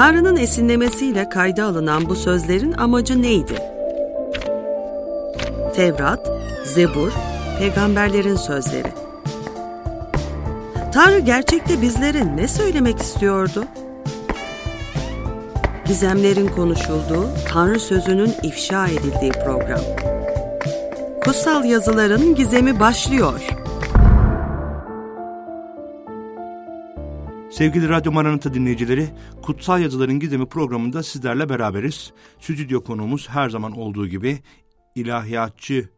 Tanrı'nın 0.00 0.36
esinlemesiyle 0.36 1.28
kayda 1.28 1.64
alınan 1.64 2.08
bu 2.08 2.16
sözlerin 2.16 2.72
amacı 2.72 3.22
neydi? 3.22 3.54
Tevrat, 5.74 6.30
Zebur, 6.64 7.12
peygamberlerin 7.58 8.36
sözleri. 8.36 8.92
Tanrı 10.94 11.18
gerçekte 11.18 11.82
bizlere 11.82 12.36
ne 12.36 12.48
söylemek 12.48 12.98
istiyordu? 12.98 13.64
Gizemlerin 15.86 16.48
konuşulduğu, 16.48 17.28
Tanrı 17.48 17.80
sözünün 17.80 18.32
ifşa 18.42 18.86
edildiği 18.86 19.32
program. 19.32 19.80
Kutsal 21.24 21.64
yazıların 21.64 22.34
gizemi 22.34 22.80
başlıyor. 22.80 23.59
Sevgili 27.60 27.88
Radyo 27.88 28.12
Maranata 28.12 28.54
dinleyicileri, 28.54 29.08
Kutsal 29.42 29.80
Yazıların 29.80 30.20
Gizemi 30.20 30.46
programında 30.46 31.02
sizlerle 31.02 31.48
beraberiz. 31.48 32.12
Stüdyo 32.40 32.84
konuğumuz 32.84 33.28
her 33.28 33.48
zaman 33.50 33.72
olduğu 33.72 34.08
gibi 34.08 34.38
ilahiyatçı 34.94 35.88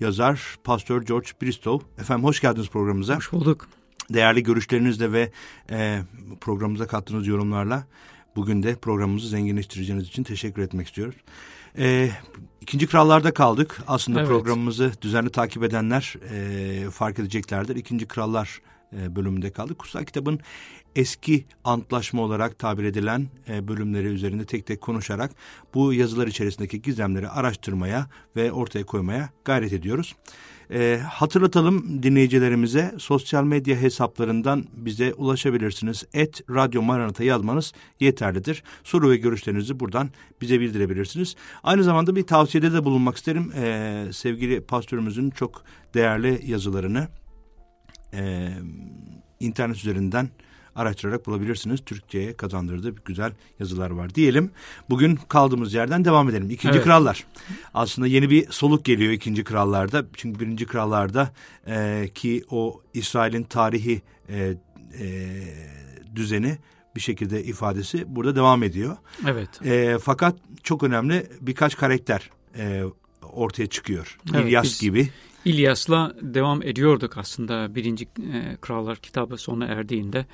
yazar 0.00 0.56
Pastor 0.64 1.02
George 1.02 1.28
Bristow. 1.42 2.02
Efendim 2.02 2.24
hoş 2.24 2.40
geldiniz 2.40 2.68
programımıza. 2.68 3.16
Hoş 3.16 3.32
bulduk. 3.32 3.68
Değerli 4.10 4.42
görüşlerinizle 4.42 5.12
ve 5.12 5.32
e, 5.70 6.00
programımıza 6.40 6.86
kattığınız 6.86 7.26
yorumlarla 7.26 7.86
bugün 8.36 8.62
de 8.62 8.74
programımızı 8.74 9.28
zenginleştireceğiniz 9.28 10.08
için 10.08 10.22
teşekkür 10.22 10.62
etmek 10.62 10.86
istiyoruz. 10.86 11.16
E, 11.78 12.10
ikinci 12.60 12.86
Krallar'da 12.86 13.34
kaldık. 13.34 13.80
Aslında 13.86 14.20
evet. 14.20 14.28
programımızı 14.28 14.92
düzenli 15.02 15.30
takip 15.30 15.62
edenler 15.62 16.14
e, 16.30 16.90
fark 16.90 17.18
edeceklerdir. 17.18 17.76
İkinci 17.76 18.06
Krallar 18.06 18.60
e, 18.92 19.16
bölümünde 19.16 19.50
kaldık. 19.50 19.78
Kutsal 19.78 20.04
kitabın 20.04 20.40
eski 20.96 21.44
antlaşma 21.64 22.22
olarak 22.22 22.58
tabir 22.58 22.84
edilen 22.84 23.28
e, 23.48 23.68
bölümleri 23.68 24.06
üzerinde 24.06 24.44
tek 24.44 24.66
tek 24.66 24.80
konuşarak 24.80 25.30
bu 25.74 25.92
yazılar 25.92 26.26
içerisindeki 26.26 26.82
gizemleri 26.82 27.28
araştırmaya 27.28 28.06
ve 28.36 28.52
ortaya 28.52 28.86
koymaya 28.86 29.30
gayret 29.44 29.72
ediyoruz. 29.72 30.14
E, 30.72 31.00
hatırlatalım 31.08 32.02
dinleyicilerimize 32.02 32.94
sosyal 32.98 33.44
medya 33.44 33.76
hesaplarından 33.76 34.64
bize 34.72 35.14
ulaşabilirsiniz. 35.14 36.04
Et 36.14 36.42
Radyo 36.50 36.82
Maranata 36.82 37.24
yazmanız 37.24 37.72
yeterlidir. 38.00 38.62
Soru 38.84 39.10
ve 39.10 39.16
görüşlerinizi 39.16 39.80
buradan 39.80 40.10
bize 40.40 40.60
bildirebilirsiniz. 40.60 41.36
Aynı 41.62 41.84
zamanda 41.84 42.16
bir 42.16 42.22
tavsiyede 42.22 42.72
de 42.72 42.84
bulunmak 42.84 43.16
isterim. 43.16 43.52
E, 43.56 44.04
sevgili 44.12 44.60
pastörümüzün 44.60 45.30
çok 45.30 45.62
değerli 45.94 46.40
yazılarını 46.46 47.08
e, 48.14 48.48
internet 49.40 49.76
üzerinden 49.76 50.28
araştırarak 50.76 51.26
bulabilirsiniz. 51.26 51.80
Türkçe'ye 51.84 52.36
kazandırdığı 52.36 52.94
güzel 53.04 53.32
yazılar 53.58 53.90
var 53.90 54.14
diyelim. 54.14 54.50
Bugün 54.90 55.16
kaldığımız 55.16 55.74
yerden 55.74 56.04
devam 56.04 56.28
edelim. 56.28 56.50
İkinci 56.50 56.74
evet. 56.74 56.84
Krallar. 56.84 57.26
Aslında 57.74 58.08
yeni 58.08 58.30
bir 58.30 58.50
soluk 58.50 58.84
geliyor 58.84 59.12
ikinci 59.12 59.44
krallarda. 59.44 60.04
Çünkü 60.14 60.40
birinci 60.40 60.66
krallarda 60.66 61.32
e, 61.66 62.08
ki 62.14 62.44
o 62.50 62.82
İsrail'in 62.94 63.42
tarihi 63.42 64.02
e, 64.28 64.54
e, 64.98 65.30
düzeni 66.14 66.58
bir 66.96 67.00
şekilde 67.00 67.44
ifadesi 67.44 68.04
burada 68.16 68.36
devam 68.36 68.62
ediyor. 68.62 68.96
Evet. 69.26 69.66
E, 69.66 69.98
fakat 70.02 70.36
çok 70.62 70.82
önemli 70.82 71.26
birkaç 71.40 71.76
karakter 71.76 72.30
e, 72.58 72.82
ortaya 73.22 73.66
çıkıyor. 73.66 74.18
Evet, 74.34 74.46
İlyas 74.46 74.80
gibi. 74.80 75.08
İlyas'la 75.44 76.14
devam 76.20 76.62
ediyorduk 76.62 77.18
aslında 77.18 77.74
birinci 77.74 78.04
e, 78.04 78.56
Krallar 78.60 78.96
kitabı 78.96 79.36
sona 79.36 79.66
erdiğinde. 79.66 80.26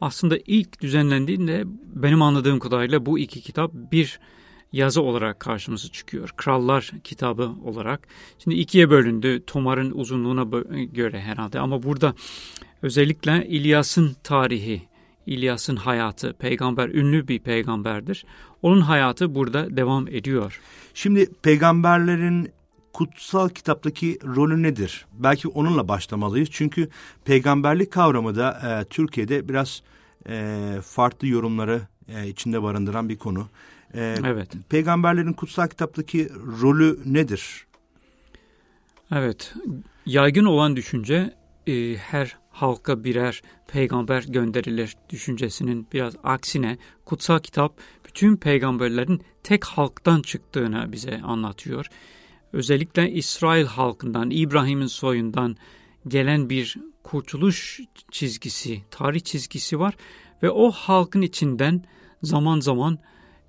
Aslında 0.00 0.38
ilk 0.46 0.80
düzenlendiğinde 0.80 1.62
benim 1.94 2.22
anladığım 2.22 2.58
kadarıyla 2.58 3.06
bu 3.06 3.18
iki 3.18 3.40
kitap 3.40 3.72
bir 3.74 4.20
yazı 4.72 5.02
olarak 5.02 5.40
karşımıza 5.40 5.88
çıkıyor. 5.88 6.30
Krallar 6.36 6.90
kitabı 7.04 7.50
olarak. 7.64 8.08
Şimdi 8.38 8.56
ikiye 8.56 8.90
bölündü 8.90 9.42
Tomar'ın 9.46 9.90
uzunluğuna 9.90 10.60
göre 10.84 11.20
herhalde 11.20 11.60
ama 11.60 11.82
burada 11.82 12.14
özellikle 12.82 13.46
İlyas'ın 13.48 14.16
tarihi, 14.24 14.82
İlyas'ın 15.26 15.76
hayatı, 15.76 16.32
peygamber 16.32 16.88
ünlü 16.88 17.28
bir 17.28 17.38
peygamberdir. 17.38 18.24
Onun 18.62 18.80
hayatı 18.80 19.34
burada 19.34 19.76
devam 19.76 20.08
ediyor. 20.08 20.60
Şimdi 20.94 21.30
peygamberlerin 21.42 22.52
kutsal 22.94 23.48
kitaptaki 23.48 24.18
rolü 24.24 24.62
nedir? 24.62 25.06
Belki 25.12 25.48
onunla 25.48 25.88
başlamalıyız. 25.88 26.48
Çünkü 26.52 26.88
peygamberlik 27.24 27.92
kavramı 27.92 28.36
da 28.36 28.50
e, 28.50 28.84
Türkiye'de 28.84 29.48
biraz 29.48 29.82
e, 30.28 30.56
farklı 30.82 31.28
yorumları 31.28 31.82
e, 32.08 32.28
içinde 32.28 32.62
barındıran 32.62 33.08
bir 33.08 33.18
konu. 33.18 33.48
E, 33.94 34.14
evet. 34.24 34.50
Peygamberlerin 34.68 35.32
kutsal 35.32 35.68
kitaptaki 35.68 36.28
rolü 36.62 36.98
nedir? 37.06 37.66
Evet, 39.12 39.54
yaygın 40.06 40.44
olan 40.44 40.76
düşünce 40.76 41.34
e, 41.66 41.96
her 41.96 42.36
halka 42.50 43.04
birer 43.04 43.42
peygamber 43.68 44.24
gönderilir 44.28 44.96
düşüncesinin 45.10 45.86
biraz 45.92 46.14
aksine 46.24 46.78
kutsal 47.04 47.38
kitap 47.38 47.78
bütün 48.06 48.36
peygamberlerin 48.36 49.22
tek 49.42 49.64
halktan 49.64 50.22
çıktığını 50.22 50.92
bize 50.92 51.20
anlatıyor 51.22 51.86
özellikle 52.54 53.10
İsrail 53.10 53.64
halkından, 53.64 54.30
İbrahim'in 54.30 54.86
soyundan 54.86 55.56
gelen 56.08 56.50
bir 56.50 56.76
kurtuluş 57.02 57.80
çizgisi, 58.10 58.82
tarih 58.90 59.20
çizgisi 59.20 59.80
var 59.80 59.94
ve 60.42 60.50
o 60.50 60.70
halkın 60.70 61.22
içinden 61.22 61.84
zaman 62.22 62.60
zaman 62.60 62.98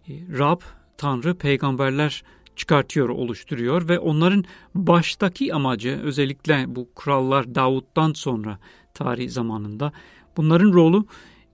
e, 0.08 0.14
Rab, 0.38 0.62
Tanrı, 0.98 1.36
peygamberler 1.36 2.24
çıkartıyor, 2.56 3.10
oluşturuyor 3.10 3.90
ve 3.90 4.00
onların 4.00 4.44
baştaki 4.76 5.54
amacı 5.54 6.00
özellikle 6.04 6.66
bu 6.68 6.90
krallar 6.96 7.56
Davut'tan 7.56 8.14
sonra 8.14 8.60
tarih 8.94 9.30
zamanında 9.30 9.92
bunların 10.38 10.74
rolü 10.74 11.04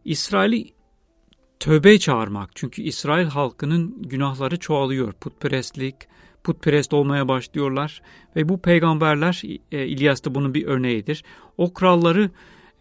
İsrail'i 0.06 0.69
tövbe 1.59 2.00
çağırmak. 2.00 2.50
Çünkü 2.56 2.81
İsrail 2.81 3.25
halkının 3.25 4.01
günahları 4.01 4.59
çoğalıyor. 4.59 5.13
Putperestlik, 5.13 5.95
putperest 6.44 6.94
olmaya 6.94 7.28
başlıyorlar 7.28 8.02
ve 8.35 8.50
bu 8.50 8.62
peygamberler 8.62 9.41
e, 9.72 9.88
İlyas 9.88 10.25
da 10.25 10.35
bunun 10.35 10.53
bir 10.53 10.66
örneğidir. 10.66 11.24
O 11.57 11.74
kralları 11.74 12.29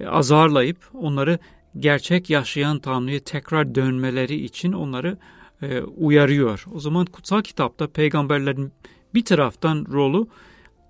e, 0.00 0.06
azarlayıp 0.06 0.78
onları 0.94 1.38
gerçek 1.78 2.31
yaşayan 2.31 2.78
Tanrı'ya 2.78 3.20
tekrar 3.20 3.75
dönmeleri 3.75 4.44
için 4.44 4.72
onları 4.72 5.19
e, 5.62 5.81
uyarıyor. 5.81 6.65
O 6.75 6.81
zaman 6.81 7.04
kutsal 7.04 7.43
kitapta 7.43 7.87
peygamberlerin 7.87 8.72
bir 9.15 9.25
taraftan 9.25 9.87
rolü 9.93 10.26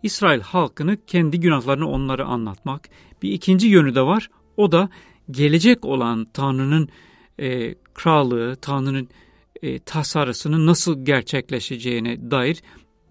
İsrail 0.02 0.40
halkını 0.40 0.96
kendi 1.06 1.40
günahlarını 1.40 1.88
onlara 1.88 2.24
anlatmak. 2.24 2.88
Bir 3.22 3.32
ikinci 3.32 3.66
yönü 3.66 3.94
de 3.94 4.02
var. 4.02 4.30
O 4.56 4.72
da 4.72 4.88
gelecek 5.30 5.84
olan 5.84 6.26
Tanrı'nın 6.32 6.88
e, 7.38 7.74
krallığı, 7.94 8.56
Tanrı'nın 8.56 9.08
e, 9.62 9.78
tasarısının 9.78 10.66
nasıl 10.66 11.04
gerçekleşeceğine 11.04 12.30
dair 12.30 12.62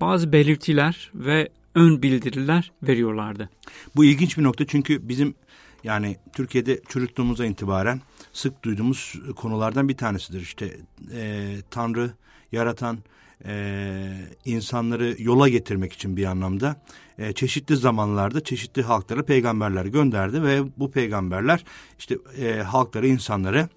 bazı 0.01 0.31
belirtiler 0.31 1.11
ve 1.13 1.49
ön 1.75 2.01
bildiriler 2.01 2.71
veriyorlardı. 2.83 3.49
Bu 3.95 4.05
ilginç 4.05 4.37
bir 4.37 4.43
nokta 4.43 4.67
çünkü 4.67 5.09
bizim 5.09 5.35
yani 5.83 6.17
Türkiye'de 6.33 6.81
çocukluğumuza 6.89 7.45
itibaren 7.45 8.01
sık 8.33 8.63
duyduğumuz 8.63 9.15
konulardan 9.35 9.89
bir 9.89 9.97
tanesidir. 9.97 10.41
İşte 10.41 10.77
e, 11.13 11.55
Tanrı 11.71 12.11
yaratan 12.51 12.99
e, 13.45 14.11
insanları 14.45 15.15
yola 15.19 15.49
getirmek 15.49 15.93
için 15.93 16.17
bir 16.17 16.25
anlamda 16.25 16.81
e, 17.17 17.33
çeşitli 17.33 17.77
zamanlarda 17.77 18.43
çeşitli 18.43 18.81
halklara 18.81 19.25
peygamberler 19.25 19.85
gönderdi 19.85 20.43
ve 20.43 20.61
bu 20.77 20.91
peygamberler 20.91 21.63
işte 21.99 22.17
e, 22.37 22.61
halkları 22.61 23.07
insanları 23.07 23.69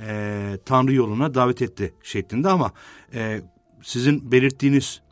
e, 0.00 0.58
Tanrı 0.64 0.94
yoluna 0.94 1.34
davet 1.34 1.62
etti 1.62 1.94
şeklinde 2.02 2.48
ama 2.48 2.72
e, 3.14 3.40
sizin 3.82 4.32
belirttiğiniz 4.32 5.02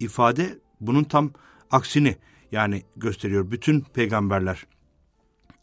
ifade 0.00 0.58
bunun 0.80 1.04
tam 1.04 1.30
aksini 1.70 2.16
yani 2.52 2.82
gösteriyor. 2.96 3.50
Bütün 3.50 3.80
peygamberler 3.80 4.66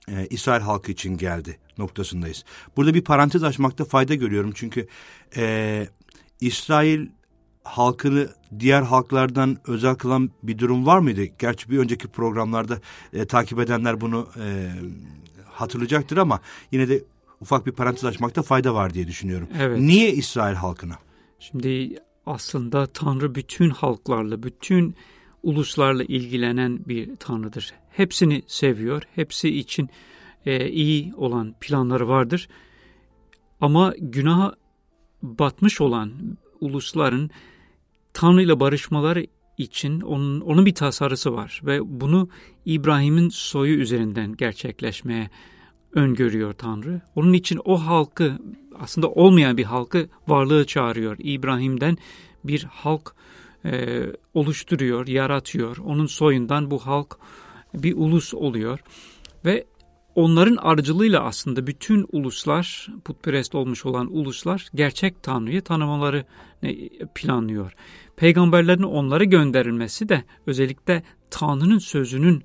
e, 0.09 0.27
İsrail 0.29 0.61
halkı 0.61 0.91
için 0.91 1.17
geldi 1.17 1.59
noktasındayız. 1.77 2.43
Burada 2.77 2.93
bir 2.93 3.03
parantez 3.03 3.43
açmakta 3.43 3.85
fayda 3.85 4.15
görüyorum 4.15 4.51
çünkü 4.55 4.87
e, 5.37 5.87
İsrail 6.41 7.07
halkını 7.63 8.29
diğer 8.59 8.81
halklardan 8.81 9.57
özel 9.67 9.95
kılan 9.95 10.31
bir 10.43 10.57
durum 10.57 10.85
var 10.85 10.99
mıydı? 10.99 11.23
Gerçi 11.39 11.69
bir 11.69 11.77
önceki 11.77 12.07
programlarda 12.07 12.79
e, 13.13 13.25
takip 13.25 13.59
edenler 13.59 14.01
bunu 14.01 14.29
e, 14.43 14.69
hatırlayacaktır 15.45 16.17
ama 16.17 16.39
yine 16.71 16.89
de 16.89 17.03
ufak 17.43 17.65
bir 17.65 17.71
parantez 17.71 18.05
açmakta 18.05 18.41
fayda 18.41 18.75
var 18.75 18.93
diye 18.93 19.07
düşünüyorum. 19.07 19.47
Evet. 19.59 19.79
Niye 19.79 20.11
İsrail 20.11 20.55
halkına? 20.55 20.95
Şimdi 21.39 21.99
aslında 22.25 22.87
Tanrı 22.87 23.35
bütün 23.35 23.69
halklarla, 23.69 24.43
bütün 24.43 24.95
uluslarla 25.43 26.03
ilgilenen 26.03 26.79
bir 26.85 27.15
Tanrıdır. 27.15 27.73
Hepsini 27.89 28.43
seviyor, 28.47 29.03
hepsi 29.15 29.49
için 29.49 29.89
e, 30.45 30.69
iyi 30.69 31.13
olan 31.15 31.55
planları 31.59 32.07
vardır. 32.07 32.47
Ama 33.61 33.93
günah 33.99 34.53
batmış 35.21 35.81
olan 35.81 36.37
ulusların 36.59 37.29
Tanrı 38.13 38.41
ile 38.41 38.59
barışmaları 38.59 39.25
için 39.57 40.01
onun, 40.01 40.41
onun 40.41 40.65
bir 40.65 40.75
tasarısı 40.75 41.33
var 41.33 41.61
ve 41.63 41.99
bunu 42.01 42.29
İbrahim'in 42.65 43.29
soyu 43.29 43.75
üzerinden 43.75 44.35
gerçekleşmeye 44.35 45.29
öngörüyor 45.95 46.53
Tanrı. 46.53 47.01
Onun 47.15 47.33
için 47.33 47.59
o 47.65 47.77
halkı 47.77 48.37
aslında 48.79 49.09
olmayan 49.09 49.57
bir 49.57 49.63
halkı 49.63 50.09
varlığı 50.27 50.65
çağırıyor. 50.65 51.17
İbrahim'den 51.19 51.97
bir 52.43 52.63
halk 52.63 53.15
e, 53.65 54.03
oluşturuyor, 54.33 55.07
yaratıyor. 55.07 55.77
Onun 55.77 56.05
soyundan 56.05 56.71
bu 56.71 56.79
halk 56.79 57.17
bir 57.73 57.93
ulus 57.97 58.33
oluyor 58.33 58.79
ve 59.45 59.65
onların 60.15 60.55
aracılığıyla 60.55 61.23
aslında 61.23 61.67
bütün 61.67 62.05
uluslar, 62.11 62.87
putperest 63.05 63.55
olmuş 63.55 63.85
olan 63.85 64.15
uluslar 64.15 64.67
gerçek 64.75 65.23
Tanrı'yı 65.23 65.61
tanımaları 65.61 66.25
planlıyor. 67.15 67.75
Peygamberlerin 68.15 68.83
onlara 68.83 69.23
gönderilmesi 69.23 70.09
de 70.09 70.23
özellikle 70.47 71.03
Tanrı'nın 71.29 71.77
sözünün 71.77 72.43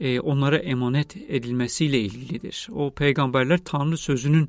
e, 0.00 0.20
onlara 0.20 0.56
emanet 0.56 1.16
edilmesiyle 1.16 2.00
ilgilidir. 2.00 2.68
O 2.74 2.90
peygamberler 2.90 3.58
Tanrı 3.64 3.96
sözünün 3.96 4.48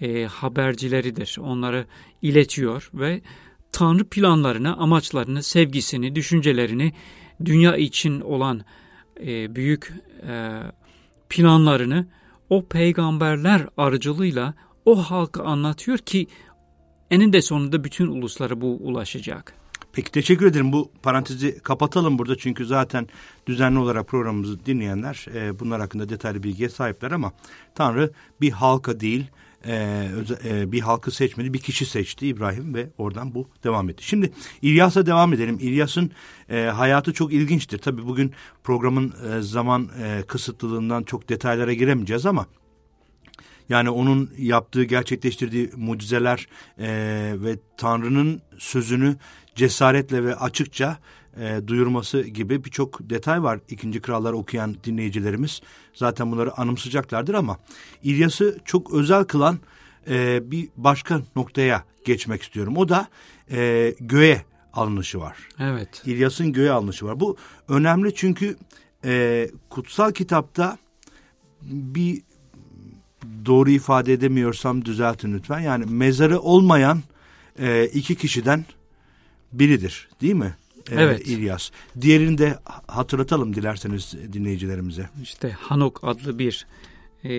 e, 0.00 0.24
habercileridir. 0.24 1.36
Onları 1.40 1.86
iletiyor 2.22 2.90
ve 2.94 3.20
Tanrı 3.72 4.04
planlarını, 4.04 4.76
amaçlarını, 4.76 5.42
sevgisini, 5.42 6.14
düşüncelerini, 6.14 6.92
dünya 7.44 7.76
için 7.76 8.20
olan 8.20 8.64
e, 9.20 9.56
büyük 9.56 9.92
e, 10.28 10.60
planlarını 11.28 12.06
o 12.50 12.66
peygamberler 12.66 13.66
aracılığıyla 13.76 14.54
o 14.84 14.96
halka 14.96 15.44
anlatıyor 15.44 15.98
ki 15.98 16.26
eninde 17.10 17.42
sonunda 17.42 17.84
bütün 17.84 18.06
uluslara 18.06 18.60
bu 18.60 18.76
ulaşacak. 18.76 19.61
Peki 19.92 20.12
teşekkür 20.12 20.46
ederim. 20.46 20.72
Bu 20.72 20.90
parantezi 21.02 21.58
kapatalım 21.58 22.18
burada 22.18 22.38
çünkü 22.38 22.66
zaten 22.66 23.08
düzenli 23.46 23.78
olarak 23.78 24.08
programımızı 24.08 24.66
dinleyenler 24.66 25.26
e, 25.34 25.60
bunlar 25.60 25.80
hakkında 25.80 26.08
detaylı 26.08 26.42
bilgiye 26.42 26.68
sahipler 26.68 27.10
ama 27.10 27.32
Tanrı 27.74 28.12
bir 28.40 28.50
halka 28.50 29.00
değil 29.00 29.26
e, 29.66 30.08
e, 30.44 30.72
bir 30.72 30.80
halkı 30.80 31.10
seçmedi 31.10 31.54
bir 31.54 31.58
kişi 31.58 31.86
seçti 31.86 32.26
İbrahim 32.26 32.74
ve 32.74 32.88
oradan 32.98 33.34
bu 33.34 33.48
devam 33.64 33.90
etti. 33.90 34.04
Şimdi 34.04 34.32
İlyas'a 34.62 35.06
devam 35.06 35.32
edelim. 35.32 35.58
İlyas'ın 35.60 36.10
e, 36.50 36.60
hayatı 36.60 37.12
çok 37.12 37.32
ilginçtir. 37.32 37.78
Tabii 37.78 38.06
bugün 38.06 38.32
programın 38.64 39.14
e, 39.30 39.42
zaman 39.42 39.90
e, 40.02 40.22
kısıtlılığından 40.22 41.02
çok 41.02 41.28
detaylara 41.28 41.72
giremeyeceğiz 41.72 42.26
ama 42.26 42.46
yani 43.68 43.90
onun 43.90 44.30
yaptığı, 44.38 44.84
gerçekleştirdiği 44.84 45.70
mucizeler 45.76 46.46
e, 46.78 46.88
ve 47.34 47.56
Tanrı'nın 47.76 48.42
sözünü 48.58 49.16
cesaretle 49.54 50.24
ve 50.24 50.36
açıkça 50.36 50.98
e, 51.40 51.60
duyurması 51.66 52.22
gibi 52.22 52.64
birçok 52.64 53.10
detay 53.10 53.42
var. 53.42 53.60
İkinci 53.68 54.00
Krallar 54.00 54.32
okuyan 54.32 54.76
dinleyicilerimiz 54.84 55.60
zaten 55.94 56.32
bunları 56.32 56.58
anımsayacaklardır 56.58 57.34
ama 57.34 57.58
İlyas'ı 58.02 58.58
çok 58.64 58.94
özel 58.94 59.24
kılan 59.24 59.58
e, 60.08 60.50
bir 60.50 60.68
başka 60.76 61.20
noktaya 61.36 61.84
geçmek 62.04 62.42
istiyorum. 62.42 62.76
O 62.76 62.88
da 62.88 63.06
e, 63.50 63.94
göğe 64.00 64.42
alınışı 64.72 65.20
var. 65.20 65.36
Evet. 65.58 66.02
İlyas'ın 66.06 66.52
göğe 66.52 66.70
alınışı 66.70 67.06
var. 67.06 67.20
Bu 67.20 67.36
önemli 67.68 68.14
çünkü 68.14 68.56
e, 69.04 69.50
kutsal 69.70 70.12
kitapta 70.12 70.78
bir 71.62 72.22
doğru 73.46 73.70
ifade 73.70 74.12
edemiyorsam 74.12 74.84
düzeltin 74.84 75.34
lütfen. 75.34 75.60
Yani 75.60 75.84
mezarı 75.84 76.40
olmayan 76.40 77.02
e, 77.58 77.86
iki 77.86 78.14
kişiden 78.14 78.64
biridir 79.52 80.08
değil 80.20 80.34
mi? 80.34 80.54
E, 80.90 80.94
evet. 80.94 81.26
İlyas. 81.26 81.70
Diğerini 82.00 82.38
de 82.38 82.58
hatırlatalım 82.86 83.54
dilerseniz 83.54 84.14
dinleyicilerimize. 84.32 85.08
İşte 85.22 85.50
Hanok 85.50 86.00
adlı 86.02 86.38
bir 86.38 86.66
e, 87.24 87.30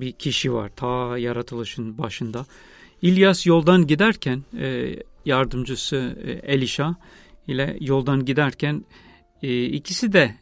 bir 0.00 0.12
kişi 0.12 0.52
var 0.52 0.70
ta 0.76 1.18
yaratılışın 1.18 1.98
başında. 1.98 2.46
İlyas 3.02 3.46
yoldan 3.46 3.86
giderken 3.86 4.42
e, 4.58 4.96
yardımcısı 5.24 6.18
e, 6.24 6.30
Elisha 6.30 6.96
ile 7.48 7.76
yoldan 7.80 8.24
giderken 8.24 8.84
ikisi 9.42 10.12
de 10.12 10.34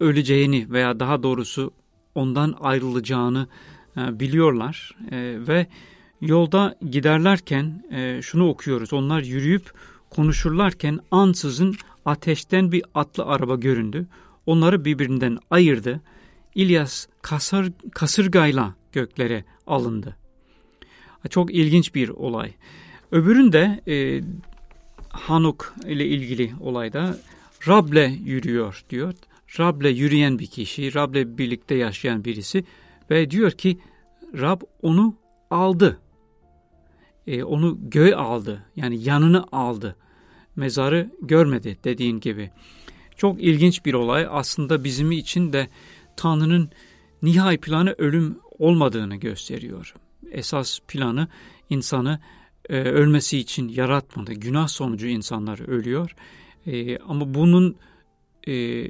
öleceğini 0.00 0.70
veya 0.70 1.00
daha 1.00 1.22
doğrusu 1.22 1.72
ondan 2.14 2.56
ayrılacağını 2.60 3.46
biliyorlar 3.96 4.96
ve 5.48 5.66
yolda 6.20 6.78
giderlerken 6.90 7.84
şunu 8.22 8.48
okuyoruz. 8.48 8.92
Onlar 8.92 9.22
yürüyüp 9.22 9.72
konuşurlarken 10.16 11.00
ansızın 11.10 11.76
ateşten 12.04 12.72
bir 12.72 12.82
atlı 12.94 13.24
araba 13.24 13.54
göründü. 13.54 14.06
Onları 14.46 14.84
birbirinden 14.84 15.38
ayırdı. 15.50 16.00
İlyas 16.54 17.06
kasır, 17.22 17.72
kasırgayla 17.94 18.74
göklere 18.92 19.44
alındı. 19.66 20.16
Çok 21.30 21.54
ilginç 21.54 21.94
bir 21.94 22.08
olay. 22.08 22.52
Öbüründe 23.12 23.80
e, 23.88 24.20
Hanuk 25.08 25.74
ile 25.86 26.06
ilgili 26.06 26.52
olayda 26.60 27.18
Rab'le 27.68 28.10
yürüyor 28.24 28.84
diyor. 28.90 29.14
Rab'le 29.58 29.90
yürüyen 29.90 30.38
bir 30.38 30.46
kişi, 30.46 30.94
Rab'le 30.94 31.38
birlikte 31.38 31.74
yaşayan 31.74 32.24
birisi 32.24 32.64
ve 33.10 33.30
diyor 33.30 33.50
ki 33.50 33.78
Rab 34.34 34.60
onu 34.82 35.16
aldı. 35.50 36.00
E, 37.26 37.44
onu 37.44 37.78
göğe 37.82 38.14
aldı. 38.16 38.62
Yani 38.76 39.02
yanını 39.02 39.44
aldı. 39.52 39.96
Mezarı 40.56 41.10
görmedi 41.22 41.78
dediğin 41.84 42.20
gibi. 42.20 42.50
Çok 43.16 43.42
ilginç 43.42 43.84
bir 43.84 43.94
olay. 43.94 44.26
Aslında 44.30 44.84
bizim 44.84 45.12
için 45.12 45.52
de 45.52 45.68
Tanrı'nın 46.16 46.70
nihai 47.22 47.58
planı 47.58 47.94
ölüm 47.98 48.38
olmadığını 48.58 49.16
gösteriyor. 49.16 49.94
Esas 50.30 50.78
planı 50.88 51.28
insanı 51.70 52.20
e, 52.68 52.80
ölmesi 52.80 53.38
için 53.38 53.68
yaratmadı. 53.68 54.32
Günah 54.32 54.68
sonucu 54.68 55.06
insanlar 55.06 55.68
ölüyor. 55.68 56.16
E, 56.66 56.98
ama 56.98 57.34
bunun 57.34 57.76
e, 58.48 58.86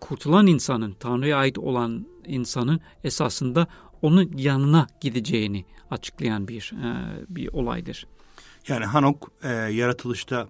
kurtulan 0.00 0.46
insanın, 0.46 0.92
Tanrı'ya 1.00 1.38
ait 1.38 1.58
olan 1.58 2.06
insanın 2.26 2.80
esasında 3.04 3.66
onun 4.04 4.32
yanına 4.36 4.86
gideceğini 5.00 5.64
açıklayan 5.90 6.48
bir 6.48 6.72
e, 6.84 6.88
bir 7.28 7.48
olaydır. 7.48 8.06
Yani 8.68 8.84
Hanok 8.84 9.32
e, 9.42 9.48
yaratılışta 9.52 10.48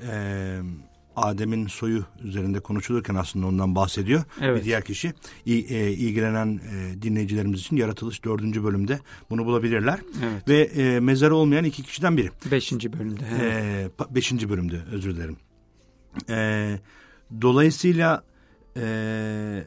e, 0.00 0.60
Adem'in 1.16 1.66
soyu 1.66 2.04
üzerinde 2.22 2.60
konuşulurken 2.60 3.14
aslında 3.14 3.46
ondan 3.46 3.74
bahsediyor. 3.74 4.22
Evet. 4.40 4.60
Bir 4.60 4.64
diğer 4.64 4.84
kişi 4.84 5.12
e, 5.46 5.52
ilgilenen 5.90 6.60
e, 6.74 7.02
dinleyicilerimiz 7.02 7.60
için 7.60 7.76
yaratılış 7.76 8.24
dördüncü 8.24 8.64
bölümde 8.64 9.00
bunu 9.30 9.46
bulabilirler. 9.46 10.00
Evet. 10.24 10.48
Ve 10.48 10.60
e, 10.60 11.00
mezarı 11.00 11.36
olmayan 11.36 11.64
iki 11.64 11.82
kişiden 11.82 12.16
biri. 12.16 12.30
Beşinci 12.50 12.92
bölümde. 12.92 13.24
Evet. 13.40 13.90
E, 14.10 14.14
beşinci 14.14 14.50
bölümde 14.50 14.82
özür 14.92 15.16
dilerim. 15.16 15.36
E, 16.28 16.78
dolayısıyla 17.42 18.24
e, 18.76 19.66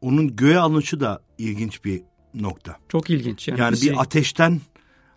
onun 0.00 0.36
göğe 0.36 0.58
alınışı 0.58 1.00
da 1.00 1.22
ilginç 1.38 1.84
bir 1.84 2.02
nokta. 2.34 2.76
Çok 2.88 3.10
ilginç. 3.10 3.48
Yani, 3.48 3.60
yani 3.60 3.72
bir 3.72 3.76
şey... 3.76 3.94
ateşten 3.98 4.60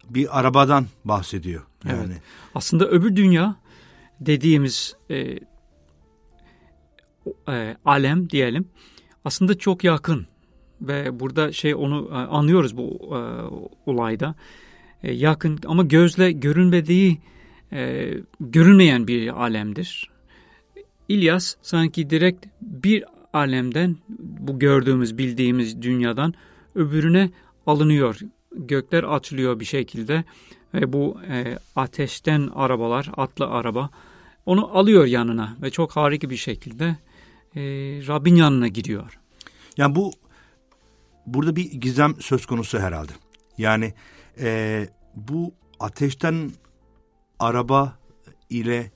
bir 0.10 0.40
arabadan 0.40 0.86
bahsediyor. 1.06 1.64
Yani. 1.86 2.04
Evet. 2.08 2.22
Aslında 2.56 2.90
öbür 2.90 3.16
dünya 3.16 3.56
dediğimiz 4.20 4.96
e, 5.10 5.40
e, 7.48 7.78
alem 7.86 8.30
diyelim 8.30 8.68
aslında 9.26 9.58
çok 9.58 9.84
yakın 9.84 10.28
ve 10.82 11.20
burada 11.20 11.52
şey 11.52 11.76
onu 11.76 12.10
e, 12.12 12.16
anlıyoruz 12.16 12.78
bu 12.78 13.00
e, 13.02 13.20
olayda 13.86 14.36
e, 15.04 15.14
yakın 15.14 15.60
ama 15.66 15.84
gözle 15.84 16.32
görünmediği 16.32 17.22
e, 17.74 18.12
görünmeyen 18.40 19.08
bir 19.08 19.42
alemdir. 19.42 20.12
İlyas 21.08 21.56
sanki 21.62 22.10
direkt 22.10 22.46
bir 22.62 23.04
alemden 23.34 23.96
bu 24.20 24.60
gördüğümüz 24.60 25.18
bildiğimiz 25.18 25.82
dünyadan 25.82 26.34
öbürüne 26.76 27.30
alınıyor. 27.68 28.20
Gökler 28.56 29.04
açılıyor 29.04 29.60
bir 29.60 29.66
şekilde 29.66 30.24
ve 30.74 30.94
bu 30.94 31.18
e, 31.30 31.58
ateşten 31.76 32.50
arabalar, 32.56 33.12
atlı 33.18 33.48
araba 33.48 33.90
onu 34.46 34.78
alıyor 34.78 35.06
yanına 35.06 35.58
ve 35.62 35.70
çok 35.70 35.92
harika 35.92 36.30
bir 36.30 36.38
şekilde 36.38 36.86
e, 37.56 37.62
Rabbin 38.08 38.36
yanına 38.36 38.68
gidiyor. 38.68 39.20
Yani 39.78 39.96
bu 39.96 40.12
burada 41.26 41.56
bir 41.56 41.72
gizem 41.72 42.16
söz 42.20 42.46
konusu 42.46 42.80
herhalde. 42.80 43.12
Yani 43.58 43.94
e, 44.40 44.88
bu 45.16 45.54
ateşten 45.80 46.52
araba 47.40 47.98
ile 48.50 48.92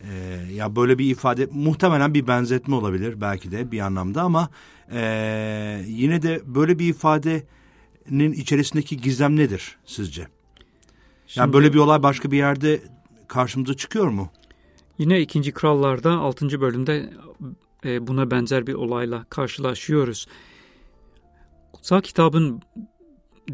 e, 0.00 0.12
ya 0.54 0.76
böyle 0.76 0.98
bir 0.98 1.10
ifade 1.10 1.48
muhtemelen 1.52 2.14
bir 2.14 2.26
benzetme 2.26 2.74
olabilir 2.74 3.20
belki 3.20 3.50
de 3.50 3.70
bir 3.70 3.80
anlamda 3.80 4.22
ama 4.22 4.48
e, 4.92 5.82
yine 5.86 6.22
de 6.22 6.40
böyle 6.44 6.78
bir 6.78 6.88
ifade 6.88 7.42
sözlerinin 8.08 8.32
içerisindeki 8.32 8.96
gizem 8.96 9.36
nedir 9.36 9.78
sizce? 9.84 10.28
Şimdi, 11.26 11.40
yani 11.40 11.52
böyle 11.52 11.72
bir 11.72 11.78
olay 11.78 12.02
başka 12.02 12.30
bir 12.30 12.36
yerde 12.36 12.80
karşımıza 13.28 13.74
çıkıyor 13.74 14.08
mu? 14.08 14.30
Yine 14.98 15.20
ikinci 15.20 15.52
Krallar'da 15.52 16.12
6. 16.12 16.60
bölümde 16.60 17.10
e, 17.84 18.06
buna 18.06 18.30
benzer 18.30 18.66
bir 18.66 18.74
olayla 18.74 19.24
karşılaşıyoruz. 19.30 20.26
Kutsal 21.72 22.00
kitabın 22.00 22.62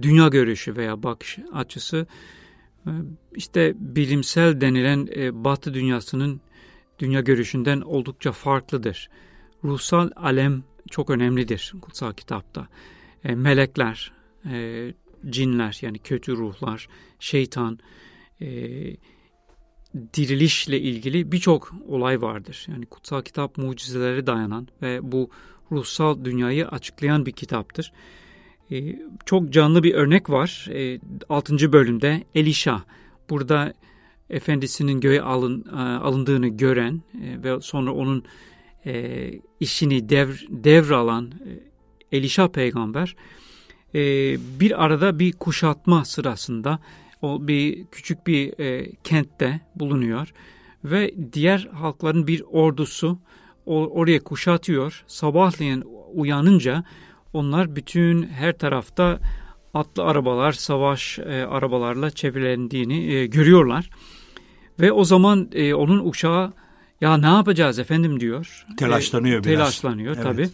dünya 0.02 0.28
görüşü 0.28 0.76
veya 0.76 1.02
bakış 1.02 1.38
açısı 1.52 2.06
işte 3.34 3.74
bilimsel 3.76 4.60
denilen 4.60 5.08
e, 5.16 5.44
Batı 5.44 5.74
dünyasının 5.74 6.40
dünya 6.98 7.20
görüşünden 7.20 7.80
oldukça 7.80 8.32
farklıdır. 8.32 9.10
Ruhsal 9.64 10.10
alem 10.16 10.64
çok 10.90 11.10
önemlidir 11.10 11.72
kutsal 11.80 12.12
kitapta. 12.12 12.68
E, 13.24 13.34
melekler, 13.34 14.12
e, 14.50 14.94
cinler 15.30 15.78
yani 15.82 15.98
kötü 15.98 16.36
ruhlar, 16.36 16.88
şeytan, 17.18 17.78
dirilişle 20.14 20.80
ilgili 20.80 21.32
birçok 21.32 21.72
olay 21.88 22.22
vardır. 22.22 22.66
Yani 22.68 22.86
kutsal 22.86 23.22
kitap 23.22 23.58
mucizelere 23.58 24.26
dayanan 24.26 24.68
ve 24.82 25.12
bu 25.12 25.30
ruhsal 25.72 26.24
dünyayı 26.24 26.68
açıklayan 26.68 27.26
bir 27.26 27.32
kitaptır. 27.32 27.92
Ee, 28.70 28.98
çok 29.26 29.50
canlı 29.50 29.82
bir 29.82 29.94
örnek 29.94 30.30
var. 30.30 30.68
Ee, 30.70 31.00
6. 31.28 31.72
bölümde 31.72 32.24
Elisha 32.34 32.84
burada 33.30 33.74
efendisinin 34.30 35.00
göğe 35.00 35.22
alın, 35.22 35.64
e, 35.72 35.80
alındığını 35.80 36.48
gören 36.48 37.02
e, 37.22 37.42
ve 37.44 37.60
sonra 37.60 37.92
onun 37.92 38.24
e, 38.86 39.30
işini 39.60 40.08
devr, 40.08 40.46
devralan 40.48 41.26
e, 41.26 42.16
Elisha 42.16 42.52
peygamber 42.52 43.16
e, 43.94 44.00
bir 44.60 44.84
arada 44.84 45.18
bir 45.18 45.32
kuşatma 45.32 46.04
sırasında 46.04 46.78
o 47.22 47.48
bir 47.48 47.86
küçük 47.86 48.26
bir 48.26 48.58
e, 48.60 48.92
kentte 49.04 49.60
bulunuyor 49.76 50.32
ve 50.84 51.14
diğer 51.32 51.68
halkların 51.72 52.26
bir 52.26 52.42
ordusu 52.50 53.18
o, 53.66 53.86
oraya 53.86 54.20
kuşatıyor. 54.20 55.04
Sabahleyin 55.06 55.84
uyanınca 56.14 56.84
onlar 57.34 57.76
bütün 57.76 58.22
her 58.22 58.58
tarafta 58.58 59.20
atlı 59.74 60.02
arabalar, 60.04 60.52
savaş 60.52 61.18
e, 61.18 61.46
arabalarla 61.46 62.10
çevrilendiğini 62.10 63.12
e, 63.12 63.26
görüyorlar. 63.26 63.90
Ve 64.80 64.92
o 64.92 65.04
zaman 65.04 65.48
e, 65.52 65.74
onun 65.74 66.08
uşağı 66.08 66.52
ya 67.00 67.16
ne 67.16 67.26
yapacağız 67.26 67.78
efendim 67.78 68.20
diyor. 68.20 68.66
Telaşlanıyor 68.78 69.40
e, 69.40 69.44
biraz. 69.44 69.58
Telaşlanıyor 69.58 70.14
evet. 70.14 70.24
tabii. 70.24 70.48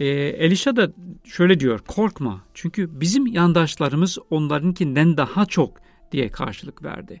E, 0.00 0.06
Elisha 0.14 0.76
da 0.76 0.92
şöyle 1.24 1.60
diyor 1.60 1.80
korkma 1.86 2.40
çünkü 2.54 3.00
bizim 3.00 3.26
yandaşlarımız 3.26 4.18
onlarınkinden 4.30 5.16
daha 5.16 5.46
çok 5.46 5.80
diye 6.12 6.28
karşılık 6.28 6.82
verdi. 6.82 7.20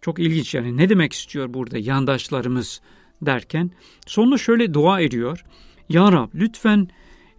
Çok 0.00 0.18
ilginç 0.18 0.54
yani 0.54 0.76
ne 0.76 0.88
demek 0.88 1.12
istiyor 1.12 1.54
burada 1.54 1.78
yandaşlarımız 1.78 2.80
derken 3.22 3.70
sonra 4.06 4.38
şöyle 4.38 4.74
dua 4.74 5.00
ediyor. 5.00 5.44
Ya 5.88 6.12
Rab 6.12 6.28
lütfen 6.34 6.88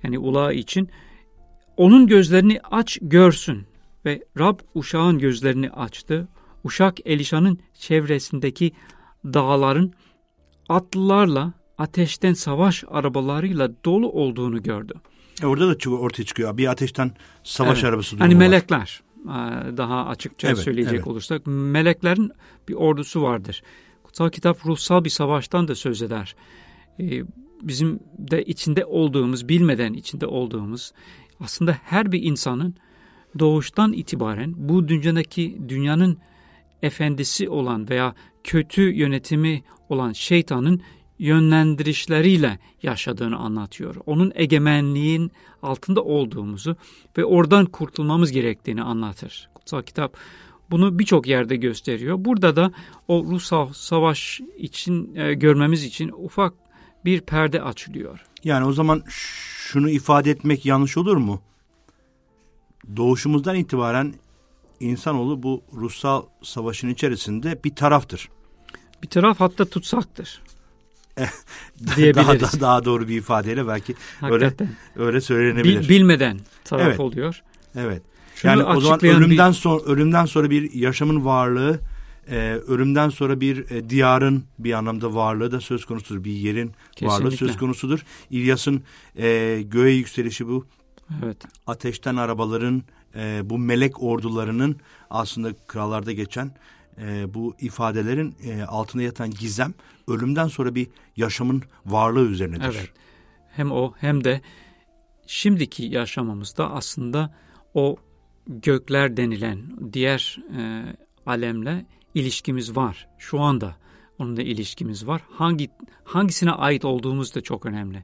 yani 0.04 0.20
ula 0.20 0.54
için 0.54 0.90
onun 1.78 2.08
gözlerini 2.08 2.60
aç 2.72 2.98
görsün 3.02 3.66
ve 4.06 4.24
Rab 4.40 4.60
uşağın 4.76 5.20
gözlerini 5.20 5.70
açtı. 5.70 6.28
Uşak 6.64 6.98
Elişa'nın 7.06 7.60
çevresindeki 7.80 8.72
dağların 9.26 9.94
atlılarla 10.70 11.54
ateşten 11.78 12.34
savaş 12.34 12.84
arabalarıyla 12.88 13.72
dolu 13.86 14.12
olduğunu 14.12 14.64
gördü. 14.64 14.94
E 15.44 15.46
orada 15.46 15.68
da 15.68 15.90
ortaya 15.90 16.24
çıkıyor. 16.24 16.58
Bir 16.58 16.68
ateşten 16.68 17.12
savaş 17.44 17.78
evet. 17.78 17.90
arabası 17.90 18.12
durumu 18.12 18.26
Hani 18.26 18.34
var. 18.34 18.40
melekler 18.40 19.02
daha 19.78 20.06
açıkça 20.06 20.48
evet, 20.48 20.58
söyleyecek 20.58 20.94
evet. 20.94 21.08
olursak 21.08 21.42
meleklerin 21.46 22.32
bir 22.68 22.74
ordusu 22.74 23.22
vardır. 23.22 23.64
Kutsal 24.04 24.30
kitap 24.30 24.66
ruhsal 24.66 25.04
bir 25.04 25.10
savaştan 25.10 25.68
da 25.68 25.76
söz 25.76 26.02
eder. 26.02 26.36
Bizim 27.68 28.00
de 28.18 28.44
içinde 28.44 28.86
olduğumuz, 28.86 29.50
bilmeden 29.50 29.94
içinde 29.94 30.28
olduğumuz 30.28 30.92
aslında 31.40 31.78
her 31.84 32.12
bir 32.12 32.24
insanın 32.24 32.76
doğuştan 33.40 33.94
itibaren 33.94 34.54
bu 34.58 34.88
dünyadaki 34.88 35.58
dünyanın 35.70 36.18
efendisi 36.82 37.50
olan 37.50 37.90
veya 37.90 38.16
kötü 38.44 38.82
yönetimi 38.82 39.64
olan 39.90 40.14
şeytanın 40.14 40.82
yönlendirişleriyle 41.20 42.60
yaşadığını 42.84 43.38
anlatıyor. 43.38 43.96
Onun 44.06 44.32
egemenliğin 44.36 45.32
altında 45.62 46.04
olduğumuzu 46.04 46.76
ve 47.18 47.26
oradan 47.26 47.66
kurtulmamız 47.66 48.32
gerektiğini 48.32 48.84
anlatır. 48.84 49.50
Kutsal 49.54 49.82
kitap 49.82 50.18
bunu 50.72 51.00
birçok 51.00 51.28
yerde 51.28 51.56
gösteriyor. 51.56 52.26
Burada 52.26 52.56
da 52.56 52.72
o 53.08 53.24
ruhsal 53.24 53.74
savaş 53.74 54.42
için 54.58 55.16
e, 55.16 55.34
görmemiz 55.34 55.84
için 55.84 56.12
ufak 56.18 56.54
bir 57.06 57.22
perde 57.22 57.62
açılıyor. 57.62 58.20
Yani 58.44 58.66
o 58.66 58.74
zaman 58.74 59.04
şunu 59.08 59.90
ifade 59.90 60.32
etmek 60.32 60.66
yanlış 60.66 60.98
olur 60.98 61.18
mu? 61.18 61.42
Doğuşumuzdan 62.96 63.56
itibaren 63.56 64.14
insanoğlu 64.80 65.44
bu 65.44 65.64
ruhsal 65.74 66.24
savaşın 66.44 66.90
içerisinde 66.90 67.64
bir 67.64 67.76
taraftır. 67.76 68.30
Bir 69.04 69.08
taraf 69.08 69.40
hatta 69.40 69.66
tutsaktır. 69.66 70.42
diyebiliriz. 71.96 72.16
daha, 72.28 72.40
daha, 72.40 72.62
daha 72.62 72.86
doğru 72.86 73.08
bir 73.08 73.18
ifadeyle 73.18 73.68
belki 73.68 73.96
Hakikaten. 74.20 74.70
öyle 74.96 75.08
öyle 75.08 75.22
söylenebilir. 75.22 75.82
Bil, 75.82 75.90
bilmeden 75.90 76.40
taraf 76.64 76.88
evet. 76.88 77.00
oluyor. 77.00 77.42
Evet. 77.76 78.02
Şunu 78.36 78.52
yani 78.52 78.64
o 78.64 78.82
zaman 78.82 79.06
ölümden 79.06 79.52
bir... 79.52 79.56
sonra 79.56 79.84
ölümden 79.84 80.26
sonra 80.26 80.50
bir 80.50 80.74
yaşamın 80.74 81.26
varlığı, 81.26 81.80
e, 82.30 82.54
ölümden 82.68 83.10
sonra 83.10 83.42
bir 83.42 83.72
e, 83.72 83.90
diyarın 83.90 84.44
bir 84.60 84.74
anlamda 84.74 85.16
varlığı 85.16 85.52
da 85.52 85.62
söz 85.62 85.86
konusudur. 85.86 86.24
Bir 86.24 86.32
yerin 86.32 86.72
Kesinlikle. 86.92 87.08
varlığı 87.08 87.32
söz 87.32 87.58
konusudur. 87.58 88.06
İlyas'ın 88.30 88.84
e, 89.18 89.62
göğe 89.66 89.94
yükselişi 89.94 90.48
bu. 90.48 90.66
Evet. 91.24 91.38
Ateşten 91.68 92.16
arabaların, 92.16 92.84
e, 93.16 93.42
bu 93.44 93.58
melek 93.58 94.04
ordularının 94.04 94.78
aslında 95.10 95.54
krallarda 95.68 96.12
geçen 96.12 96.52
e, 97.02 97.34
bu 97.34 97.56
ifadelerin 97.60 98.36
e, 98.44 98.64
altında 98.64 99.04
yatan 99.04 99.32
gizem 99.32 99.74
ölümden 100.08 100.48
sonra 100.48 100.76
bir 100.76 100.88
yaşamın 101.18 101.64
varlığı 101.86 102.26
üzerinedir. 102.26 102.64
Evet. 102.64 102.90
Hem 103.52 103.72
o 103.72 103.94
hem 103.98 104.24
de 104.24 104.42
şimdiki 105.28 105.84
yaşamımızda 105.84 106.72
aslında 106.72 107.36
o 107.74 107.96
gökler 108.48 109.18
denilen 109.18 109.60
diğer 109.94 110.40
e, 110.58 110.84
alemle 111.26 111.86
ilişkimiz 112.16 112.76
var. 112.76 113.08
Şu 113.18 113.40
anda 113.40 113.76
onunla 114.20 114.42
ilişkimiz 114.42 115.08
var. 115.08 115.22
Hangi 115.32 115.70
hangisine 116.04 116.52
ait 116.52 116.86
olduğumuz 116.86 117.36
da 117.36 117.42
çok 117.42 117.66
önemli. 117.66 118.04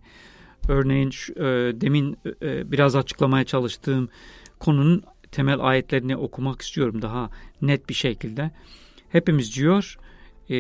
Örneğin 0.68 1.10
şu, 1.10 1.34
e, 1.34 1.82
demin 1.82 2.18
e, 2.42 2.72
biraz 2.72 2.96
açıklamaya 2.96 3.44
çalıştığım 3.44 4.10
konunun 4.60 5.04
temel 5.32 5.60
ayetlerini 5.60 6.18
okumak 6.18 6.62
istiyorum 6.62 7.01
daha 7.01 7.30
net 7.62 7.89
bir 7.89 7.94
şekilde. 7.94 8.51
Hepimiz 9.10 9.56
diyor 9.56 9.98
e, 10.50 10.56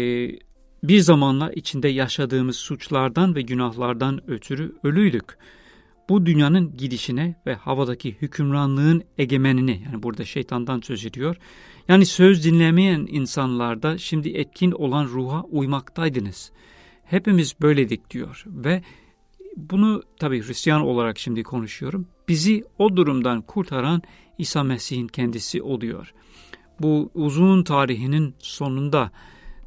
bir 0.83 0.99
zamanla 0.99 1.51
içinde 1.53 1.87
yaşadığımız 1.87 2.55
suçlardan 2.55 3.35
ve 3.35 3.41
günahlardan 3.41 4.31
ötürü 4.31 4.75
ölüydük. 4.83 5.37
Bu 6.09 6.25
dünyanın 6.25 6.77
gidişine 6.77 7.35
ve 7.45 7.55
havadaki 7.55 8.15
hükümranlığın 8.21 9.03
egemenini 9.17 9.81
yani 9.85 10.03
burada 10.03 10.25
şeytandan 10.25 10.81
söz 10.81 11.05
ediyor. 11.05 11.35
Yani 11.87 12.05
söz 12.05 12.45
dinlemeyen 12.45 13.07
insanlarda 13.09 13.97
şimdi 13.97 14.29
etkin 14.29 14.71
olan 14.71 15.05
ruha 15.05 15.43
uymaktaydınız. 15.43 16.51
Hepimiz 17.03 17.55
böyledik 17.61 18.09
diyor 18.09 18.43
ve 18.47 18.83
bunu 19.57 20.03
tabii 20.19 20.47
Hristiyan 20.47 20.81
olarak 20.81 21.19
şimdi 21.19 21.43
konuşuyorum. 21.43 22.07
Bizi 22.27 22.63
o 22.77 22.95
durumdan 22.95 23.41
kurtaran 23.41 24.01
İsa 24.37 24.63
Mesih'in 24.63 25.07
kendisi 25.07 25.61
oluyor. 25.61 26.13
Bu 26.81 27.11
uzun 27.13 27.63
tarihinin 27.63 28.35
sonunda, 28.39 29.11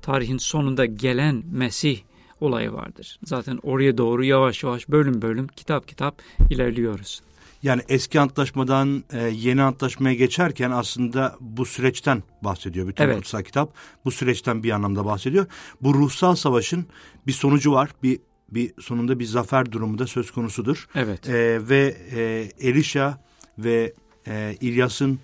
tarihin 0.03 0.39
sonunda 0.39 0.85
gelen 0.87 1.43
Mesih 1.51 1.99
olayı 2.43 2.73
vardır. 2.73 3.19
Zaten 3.25 3.59
oraya 3.63 3.99
doğru 3.99 4.25
yavaş 4.25 4.63
yavaş 4.63 4.89
bölüm 4.89 5.23
bölüm 5.23 5.47
kitap 5.47 5.89
kitap 5.89 6.23
ilerliyoruz. 6.51 7.23
Yani 7.63 7.83
eski 7.89 8.21
antlaşmadan 8.21 9.05
e, 9.13 9.19
yeni 9.29 9.63
antlaşmaya 9.63 10.15
geçerken 10.15 10.71
aslında 10.71 11.37
bu 11.41 11.67
süreçten 11.67 12.23
bahsediyor 12.43 12.89
bütün 12.89 13.05
evet. 13.05 13.17
kutsal 13.17 13.43
kitap. 13.43 13.75
Bu 14.05 14.11
süreçten 14.11 14.63
bir 14.63 14.71
anlamda 14.71 15.05
bahsediyor. 15.05 15.47
Bu 15.81 15.95
ruhsal 15.95 16.35
savaşın 16.35 16.87
bir 17.27 17.33
sonucu 17.33 17.73
var. 17.73 17.91
Bir 18.03 18.21
bir 18.51 18.73
sonunda 18.81 19.19
bir 19.19 19.25
zafer 19.25 19.73
durumu 19.73 19.99
da 19.99 20.07
söz 20.07 20.31
konusudur. 20.31 20.89
Evet. 20.95 21.29
E, 21.29 21.69
ve 21.69 21.97
e, 22.13 22.49
Elisha 22.69 23.19
ve 23.59 23.93
e, 24.27 24.57
İlyas'ın 24.61 25.19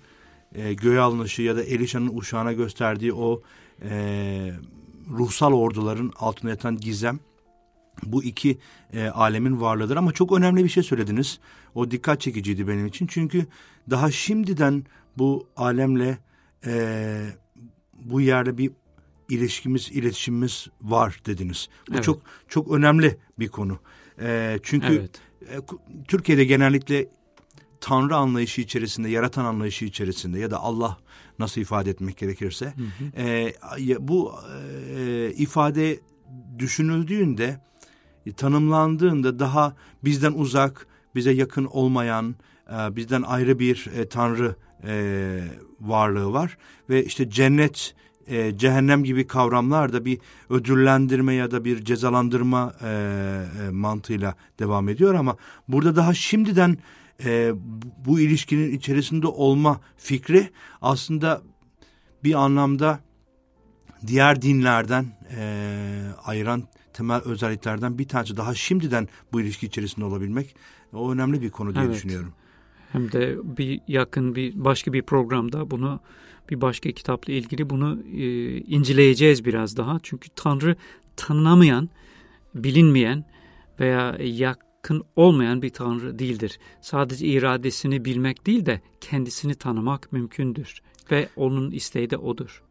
e, 0.55 0.73
göğe 0.73 0.99
alınışı 0.99 1.41
ya 1.41 1.55
da 1.55 1.63
Elisha'nın 1.63 2.17
uşağına 2.17 2.53
gösterdiği 2.53 3.13
o 3.13 3.41
e, 3.89 4.51
ruhsal 5.09 5.53
orduların 5.53 6.11
altında 6.15 6.51
yatan 6.51 6.77
gizem 6.77 7.19
bu 8.05 8.23
iki 8.23 8.57
e, 8.93 9.07
alemin 9.07 9.61
varlığıdır. 9.61 9.95
Ama 9.95 10.11
çok 10.11 10.31
önemli 10.31 10.63
bir 10.63 10.69
şey 10.69 10.83
söylediniz. 10.83 11.39
O 11.75 11.91
dikkat 11.91 12.21
çekiciydi 12.21 12.67
benim 12.67 12.85
için. 12.85 13.07
Çünkü 13.07 13.45
daha 13.89 14.11
şimdiden 14.11 14.83
bu 15.17 15.47
alemle 15.57 16.17
e, 16.65 17.25
bu 17.93 18.21
yerde 18.21 18.57
bir 18.57 18.71
ilişkimiz, 19.29 19.91
iletişimimiz 19.91 20.67
var 20.81 21.21
dediniz. 21.25 21.69
Bu 21.89 21.93
evet. 21.93 22.03
çok 22.03 22.21
çok 22.47 22.71
önemli 22.71 23.17
bir 23.39 23.47
konu. 23.47 23.79
E, 24.21 24.59
çünkü 24.63 24.87
evet. 24.87 25.21
e, 25.41 25.59
Türkiye'de 26.07 26.45
genellikle 26.45 27.07
Tanrı 27.81 28.15
anlayışı 28.15 28.61
içerisinde, 28.61 29.09
yaratan 29.09 29.45
anlayışı 29.45 29.85
içerisinde 29.85 30.39
ya 30.39 30.51
da 30.51 30.59
Allah 30.59 30.97
nasıl 31.39 31.61
ifade 31.61 31.89
etmek 31.89 32.17
gerekirse 32.17 32.65
hı 32.65 33.21
hı. 33.21 33.21
E, 33.21 34.07
bu 34.07 34.33
e, 34.97 35.31
ifade 35.31 35.99
düşünüldüğünde 36.59 37.59
e, 38.25 38.33
tanımlandığında 38.33 39.39
daha 39.39 39.75
bizden 40.03 40.31
uzak, 40.31 40.87
bize 41.15 41.31
yakın 41.31 41.65
olmayan, 41.65 42.35
e, 42.71 42.95
bizden 42.95 43.21
ayrı 43.21 43.59
bir 43.59 43.89
e, 43.97 44.09
Tanrı 44.09 44.55
e, 44.83 45.43
varlığı 45.81 46.33
var 46.33 46.57
ve 46.89 47.05
işte 47.05 47.29
cennet 47.29 47.95
e, 48.27 48.57
cehennem 48.57 49.03
gibi 49.03 49.27
kavramlar 49.27 49.93
da 49.93 50.05
bir 50.05 50.19
ödüllendirme 50.49 51.33
ya 51.33 51.51
da 51.51 51.65
bir 51.65 51.85
cezalandırma 51.85 52.73
e, 52.81 52.87
e, 52.87 53.69
mantığıyla 53.69 54.35
devam 54.59 54.89
ediyor 54.89 55.13
ama 55.13 55.37
burada 55.67 55.95
daha 55.95 56.13
şimdiden 56.13 56.77
e, 57.25 57.51
bu 58.05 58.19
ilişkinin 58.19 58.71
içerisinde 58.77 59.27
olma 59.27 59.81
fikri 59.97 60.49
aslında 60.81 61.41
bir 62.23 62.33
anlamda 62.33 62.99
diğer 64.07 64.41
dinlerden 64.41 65.05
e, 65.37 66.01
ayıran 66.25 66.63
temel 66.93 67.21
özelliklerden 67.21 67.97
bir 67.97 68.07
tanesi 68.07 68.37
daha 68.37 68.55
şimdiden 68.55 69.07
bu 69.33 69.41
ilişki 69.41 69.65
içerisinde 69.65 70.05
olabilmek 70.05 70.55
o 70.93 71.11
önemli 71.11 71.41
bir 71.41 71.49
konu 71.49 71.75
diye 71.75 71.85
evet. 71.85 71.95
düşünüyorum. 71.95 72.33
Hem 72.91 73.11
de 73.11 73.37
bir 73.57 73.81
yakın 73.87 74.35
bir 74.35 74.65
başka 74.65 74.93
bir 74.93 75.01
programda 75.01 75.71
bunu 75.71 75.99
bir 76.49 76.61
başka 76.61 76.91
kitapla 76.91 77.33
ilgili 77.33 77.69
bunu 77.69 77.99
e, 78.15 78.57
inceleyeceğiz 78.57 79.45
biraz 79.45 79.77
daha. 79.77 79.99
Çünkü 80.03 80.29
Tanrı 80.35 80.75
tanınamayan, 81.15 81.89
bilinmeyen 82.55 83.25
veya 83.79 84.17
yakın 84.79 85.03
olmayan 85.15 85.61
bir 85.61 85.69
Tanrı 85.69 86.19
değildir. 86.19 86.59
Sadece 86.81 87.25
iradesini 87.25 88.05
bilmek 88.05 88.45
değil 88.45 88.65
de 88.65 88.81
kendisini 89.01 89.55
tanımak 89.55 90.11
mümkündür 90.11 90.81
ve 91.11 91.29
onun 91.35 91.71
isteği 91.71 92.09
de 92.09 92.17
odur. 92.17 92.63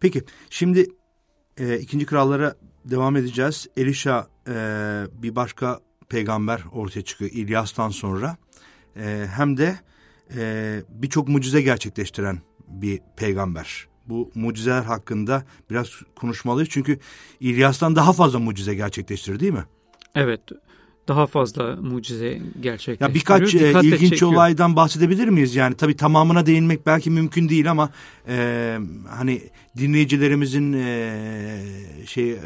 Peki 0.00 0.22
şimdi 0.50 0.86
e, 1.58 1.78
ikinci 1.78 2.06
krallara 2.06 2.54
devam 2.84 3.16
edeceğiz. 3.16 3.68
Elisha 3.76 4.26
e, 4.48 4.52
bir 5.22 5.36
başka 5.36 5.80
peygamber 6.08 6.62
ortaya 6.72 7.02
çıkıyor 7.02 7.30
İlyas'tan 7.34 7.88
sonra. 7.90 8.36
E, 8.96 9.26
hem 9.36 9.56
de 9.56 9.78
e, 10.36 10.82
birçok 10.88 11.28
mucize 11.28 11.62
gerçekleştiren 11.62 12.38
bir 12.68 13.00
peygamber. 13.16 13.88
Bu 14.08 14.30
mucizeler 14.34 14.82
hakkında 14.82 15.44
biraz 15.70 15.88
konuşmalıyız. 16.16 16.68
Çünkü 16.72 16.98
İlyas'tan 17.40 17.96
daha 17.96 18.12
fazla 18.12 18.38
mucize 18.38 18.74
gerçekleştirir 18.74 19.40
değil 19.40 19.52
mi? 19.52 19.64
Evet 20.14 20.40
daha 21.10 21.26
fazla 21.26 21.76
mucize 21.76 22.42
gerçekleştiriyor. 22.60 23.08
Ya 23.08 23.14
birkaç 23.14 23.54
e, 23.54 23.88
ilginç 23.88 24.10
çekiyor. 24.10 24.32
olaydan 24.32 24.76
bahsedebilir 24.76 25.28
miyiz? 25.28 25.56
Yani 25.56 25.74
tabii 25.74 25.96
tamamına 25.96 26.46
değinmek 26.46 26.86
belki 26.86 27.10
mümkün 27.10 27.48
değil 27.48 27.70
ama 27.70 27.90
e, 28.28 28.78
hani 29.08 29.42
dinleyicilerimizin 29.78 30.72
e, 30.72 31.62
şey 32.06 32.30
e, 32.30 32.38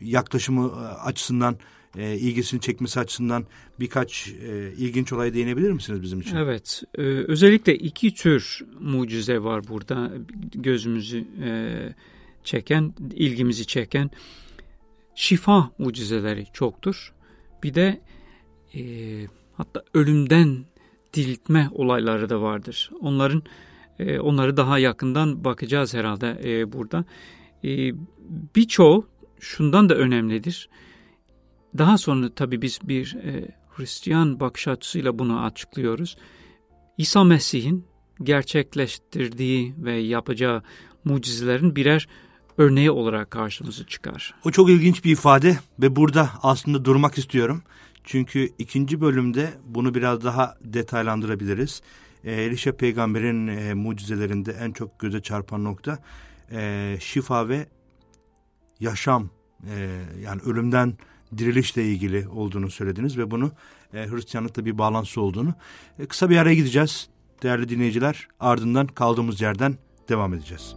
yaklaşımı 0.00 0.66
e, 0.66 0.84
açısından 0.84 1.56
e, 1.96 2.18
ilgisini 2.18 2.60
çekmesi 2.60 3.00
açısından 3.00 3.46
birkaç 3.80 4.28
e, 4.28 4.72
ilginç 4.78 5.12
olaya 5.12 5.34
değinebilir 5.34 5.72
misiniz 5.72 6.02
bizim 6.02 6.20
için? 6.20 6.36
Evet. 6.36 6.82
E, 6.98 7.02
özellikle 7.02 7.76
iki 7.76 8.14
tür 8.14 8.64
mucize 8.80 9.42
var 9.42 9.68
burada 9.68 10.12
gözümüzü 10.54 11.24
e, 11.44 11.50
çeken, 12.44 12.94
ilgimizi 13.14 13.66
çeken. 13.66 14.10
Şifa 15.14 15.70
mucizeleri 15.78 16.46
çoktur. 16.52 17.12
Bir 17.62 17.74
de 17.74 18.00
e, 18.74 18.82
hatta 19.52 19.82
ölümden 19.94 20.64
diriltme 21.14 21.68
olayları 21.72 22.28
da 22.28 22.42
vardır. 22.42 22.90
Onların 23.00 23.42
e, 23.98 24.18
onları 24.18 24.56
daha 24.56 24.78
yakından 24.78 25.44
bakacağız 25.44 25.94
herhalde 25.94 26.40
e, 26.44 26.72
burada. 26.72 27.04
E, 27.64 27.92
birçoğu 28.56 29.08
şundan 29.40 29.88
da 29.88 29.94
önemlidir. 29.94 30.68
Daha 31.78 31.98
sonra 31.98 32.34
tabii 32.34 32.62
biz 32.62 32.80
bir 32.82 33.14
e, 33.14 33.48
Hristiyan 33.68 34.40
bakış 34.40 34.68
açısıyla 34.68 35.18
bunu 35.18 35.40
açıklıyoruz. 35.40 36.16
İsa 36.98 37.24
Mesih'in 37.24 37.86
gerçekleştirdiği 38.22 39.74
ve 39.78 39.92
yapacağı 39.92 40.62
mucizelerin 41.04 41.76
birer 41.76 42.08
örneği 42.58 42.90
olarak 42.90 43.30
karşımıza 43.30 43.86
çıkar. 43.86 44.34
O 44.44 44.50
çok 44.50 44.70
ilginç 44.70 45.04
bir 45.04 45.12
ifade 45.12 45.58
ve 45.78 45.96
burada 45.96 46.30
aslında 46.42 46.84
durmak 46.84 47.18
istiyorum. 47.18 47.62
Çünkü 48.04 48.48
ikinci 48.58 49.00
bölümde 49.00 49.52
bunu 49.66 49.94
biraz 49.94 50.24
daha 50.24 50.56
detaylandırabiliriz. 50.64 51.82
E, 52.24 52.32
Elişe 52.32 52.72
peygamberin 52.72 53.46
e, 53.46 53.74
mucizelerinde 53.74 54.52
en 54.52 54.72
çok 54.72 54.98
göze 54.98 55.20
çarpan 55.22 55.64
nokta 55.64 55.98
e, 56.52 56.96
şifa 57.00 57.48
ve 57.48 57.66
yaşam 58.80 59.30
e, 59.74 60.00
yani 60.24 60.40
ölümden 60.42 60.94
dirilişle 61.38 61.84
ilgili 61.84 62.28
olduğunu 62.28 62.70
söylediniz 62.70 63.18
ve 63.18 63.30
bunu 63.30 63.52
e, 63.94 64.10
Hristiyanlıkla 64.10 64.64
bir 64.64 64.78
bağlantısı 64.78 65.20
olduğunu. 65.20 65.54
E, 65.98 66.06
kısa 66.06 66.30
bir 66.30 66.36
araya 66.36 66.54
gideceğiz 66.54 67.08
değerli 67.42 67.68
dinleyiciler. 67.68 68.28
Ardından 68.40 68.86
kaldığımız 68.86 69.40
yerden 69.40 69.78
devam 70.08 70.34
edeceğiz. 70.34 70.76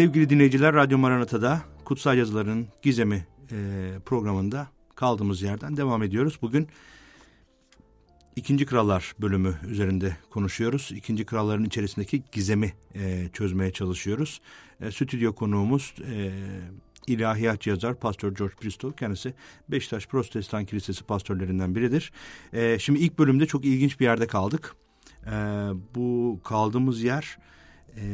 Sevgili 0.00 0.30
dinleyiciler, 0.30 0.74
Radyo 0.74 0.98
Maranata'da 0.98 1.62
Kutsal 1.84 2.18
Yazıların 2.18 2.66
Gizemi 2.82 3.26
e, 3.52 3.56
programında 4.06 4.68
kaldığımız 4.94 5.42
yerden 5.42 5.76
devam 5.76 6.02
ediyoruz. 6.02 6.38
Bugün 6.42 6.68
İkinci 8.36 8.66
Krallar 8.66 9.14
bölümü 9.20 9.54
üzerinde 9.68 10.16
konuşuyoruz. 10.30 10.92
İkinci 10.96 11.24
Kralların 11.26 11.64
içerisindeki 11.64 12.22
gizemi 12.32 12.72
e, 12.94 13.28
çözmeye 13.32 13.72
çalışıyoruz. 13.72 14.40
E, 14.80 14.90
stüdyo 14.90 15.34
konuğumuz 15.34 15.94
e, 16.12 16.32
ilahiyat 17.06 17.66
yazar 17.66 17.94
Pastor 17.94 18.34
George 18.34 18.54
Bristow. 18.62 18.96
Kendisi 18.96 19.34
Beşiktaş 19.68 20.06
Protestan 20.06 20.64
Kilisesi 20.64 21.04
pastörlerinden 21.04 21.74
biridir. 21.74 22.12
E, 22.52 22.78
şimdi 22.78 22.98
ilk 22.98 23.18
bölümde 23.18 23.46
çok 23.46 23.64
ilginç 23.64 24.00
bir 24.00 24.04
yerde 24.04 24.26
kaldık. 24.26 24.76
E, 25.26 25.30
bu 25.94 26.40
kaldığımız 26.44 27.02
yer 27.02 27.38
e, 27.96 28.04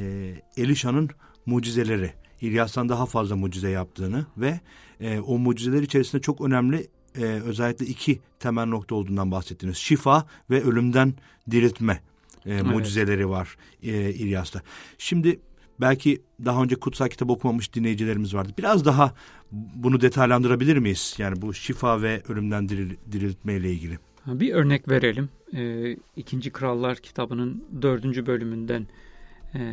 Elişa'nın 0.56 1.10
mucizeleri. 1.46 2.12
İlyas'tan 2.40 2.88
daha 2.88 3.06
fazla 3.06 3.36
mucize 3.36 3.70
yaptığını 3.70 4.26
ve 4.36 4.60
e, 5.00 5.18
o 5.18 5.38
mucizeler 5.38 5.82
içerisinde 5.82 6.22
çok 6.22 6.40
önemli 6.40 6.86
e, 7.18 7.24
özellikle 7.24 7.86
iki 7.86 8.20
temel 8.38 8.66
nokta 8.66 8.94
olduğundan 8.94 9.30
bahsettiniz. 9.30 9.76
Şifa 9.76 10.26
ve 10.50 10.62
ölümden 10.62 11.14
diriltme 11.50 12.00
e, 12.46 12.54
evet. 12.54 12.66
mucizeleri 12.66 13.28
var 13.28 13.56
e, 13.82 14.10
İlyas'ta. 14.10 14.62
Şimdi 14.98 15.40
belki 15.80 16.22
daha 16.44 16.62
önce 16.62 16.76
kutsal 16.76 17.08
kitap 17.08 17.30
okumamış 17.30 17.74
dinleyicilerimiz 17.74 18.34
vardı. 18.34 18.52
Biraz 18.58 18.84
daha 18.84 19.14
bunu 19.52 20.00
detaylandırabilir 20.00 20.76
miyiz? 20.76 21.14
Yani 21.18 21.42
bu 21.42 21.54
şifa 21.54 22.02
ve 22.02 22.22
ölümden 22.28 22.68
diril, 22.68 22.96
diriltme 23.12 23.54
ile 23.54 23.72
ilgili. 23.72 23.98
Bir 24.26 24.54
örnek 24.54 24.88
verelim. 24.88 25.28
Ee, 25.54 25.96
İkinci 26.16 26.50
Krallar 26.50 26.98
kitabının 26.98 27.64
dördüncü 27.82 28.26
bölümünden 28.26 28.80
e, 28.80 28.86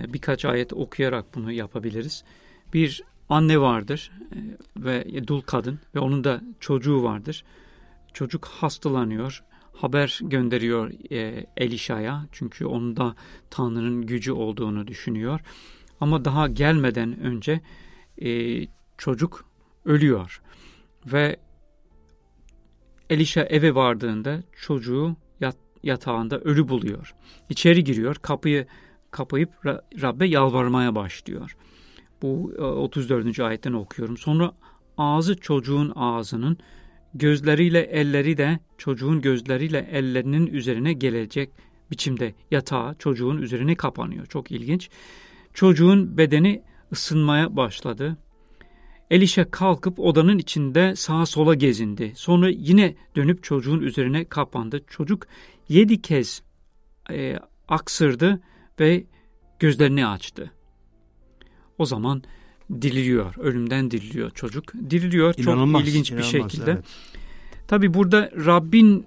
birkaç 0.07 0.45
ayet 0.45 0.73
okuyarak 0.73 1.35
bunu 1.35 1.51
yapabiliriz. 1.51 2.23
Bir 2.73 3.03
anne 3.29 3.61
vardır 3.61 4.11
e, 4.31 4.37
ve 4.83 5.27
dul 5.27 5.41
kadın 5.41 5.79
ve 5.95 5.99
onun 5.99 6.23
da 6.23 6.41
çocuğu 6.59 7.03
vardır. 7.03 7.43
Çocuk 8.13 8.45
hastalanıyor. 8.45 9.43
Haber 9.73 10.19
gönderiyor 10.23 10.91
e, 11.11 11.45
Elişa'ya 11.57 12.25
çünkü 12.31 12.65
onun 12.65 12.97
da 12.97 13.15
Tanrı'nın 13.49 14.05
gücü 14.05 14.31
olduğunu 14.31 14.87
düşünüyor. 14.87 15.39
Ama 16.01 16.25
daha 16.25 16.47
gelmeden 16.47 17.19
önce 17.19 17.61
e, 18.21 18.61
çocuk 18.97 19.45
ölüyor 19.85 20.41
ve 21.05 21.37
Elişa 23.09 23.41
eve 23.41 23.75
vardığında 23.75 24.43
çocuğu 24.61 25.15
yat, 25.39 25.57
yatağında 25.83 26.39
ölü 26.39 26.67
buluyor. 26.67 27.15
İçeri 27.49 27.83
giriyor, 27.83 28.15
kapıyı 28.15 28.67
kapayıp 29.13 29.49
Rabbe 30.01 30.27
yalvarmaya 30.27 30.95
başlıyor. 30.95 31.55
Bu 32.21 32.53
34. 32.57 33.39
E, 33.39 33.43
ayetten 33.43 33.73
okuyorum. 33.73 34.17
Sonra 34.17 34.51
ağzı 34.97 35.35
çocuğun 35.35 35.93
ağzının, 35.95 36.57
gözleriyle 37.13 37.79
elleri 37.79 38.37
de 38.37 38.59
çocuğun 38.77 39.21
gözleriyle 39.21 39.89
ellerinin 39.91 40.47
üzerine 40.47 40.93
gelecek 40.93 41.49
biçimde 41.91 42.33
yatağa 42.51 42.95
çocuğun 42.99 43.37
üzerine 43.37 43.75
kapanıyor. 43.75 44.25
Çok 44.25 44.51
ilginç. 44.51 44.89
Çocuğun 45.53 46.17
bedeni 46.17 46.63
ısınmaya 46.91 47.55
başladı. 47.55 48.17
Elişe 49.11 49.45
kalkıp 49.51 49.99
odanın 49.99 50.37
içinde 50.37 50.95
sağa 50.95 51.25
sola 51.25 51.55
gezindi. 51.55 52.13
Sonra 52.15 52.49
yine 52.49 52.95
dönüp 53.15 53.43
çocuğun 53.43 53.81
üzerine 53.81 54.25
kapandı. 54.25 54.81
Çocuk 54.87 55.27
yedi 55.69 56.01
kez 56.01 56.41
e, 57.11 57.39
aksırdı 57.67 58.41
ve 58.79 59.03
gözlerini 59.59 60.07
açtı. 60.07 60.51
O 61.77 61.85
zaman 61.85 62.23
diriliyor, 62.81 63.35
ölümden 63.37 63.91
diriliyor 63.91 64.29
çocuk. 64.29 64.73
Diriliyor 64.89 65.33
inanılmaz, 65.37 65.81
çok 65.81 65.89
ilginç 65.89 66.11
inanılmaz, 66.11 66.33
bir 66.33 66.39
şekilde. 66.39 66.71
Evet. 66.71 66.85
Tabi 67.67 67.93
burada 67.93 68.31
Rabbin 68.45 69.05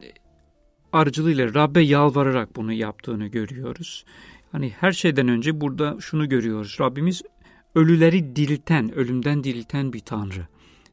aracılığıyla 0.92 1.54
Rabbe 1.54 1.80
yalvararak 1.80 2.56
bunu 2.56 2.72
yaptığını 2.72 3.26
görüyoruz. 3.26 4.04
Hani 4.52 4.70
her 4.80 4.92
şeyden 4.92 5.28
önce 5.28 5.60
burada 5.60 5.96
şunu 6.00 6.28
görüyoruz. 6.28 6.76
Rabbimiz 6.80 7.22
ölüleri 7.74 8.36
dirilten, 8.36 8.94
ölümden 8.94 9.44
dirilten 9.44 9.92
bir 9.92 10.00
Tanrı. 10.00 10.46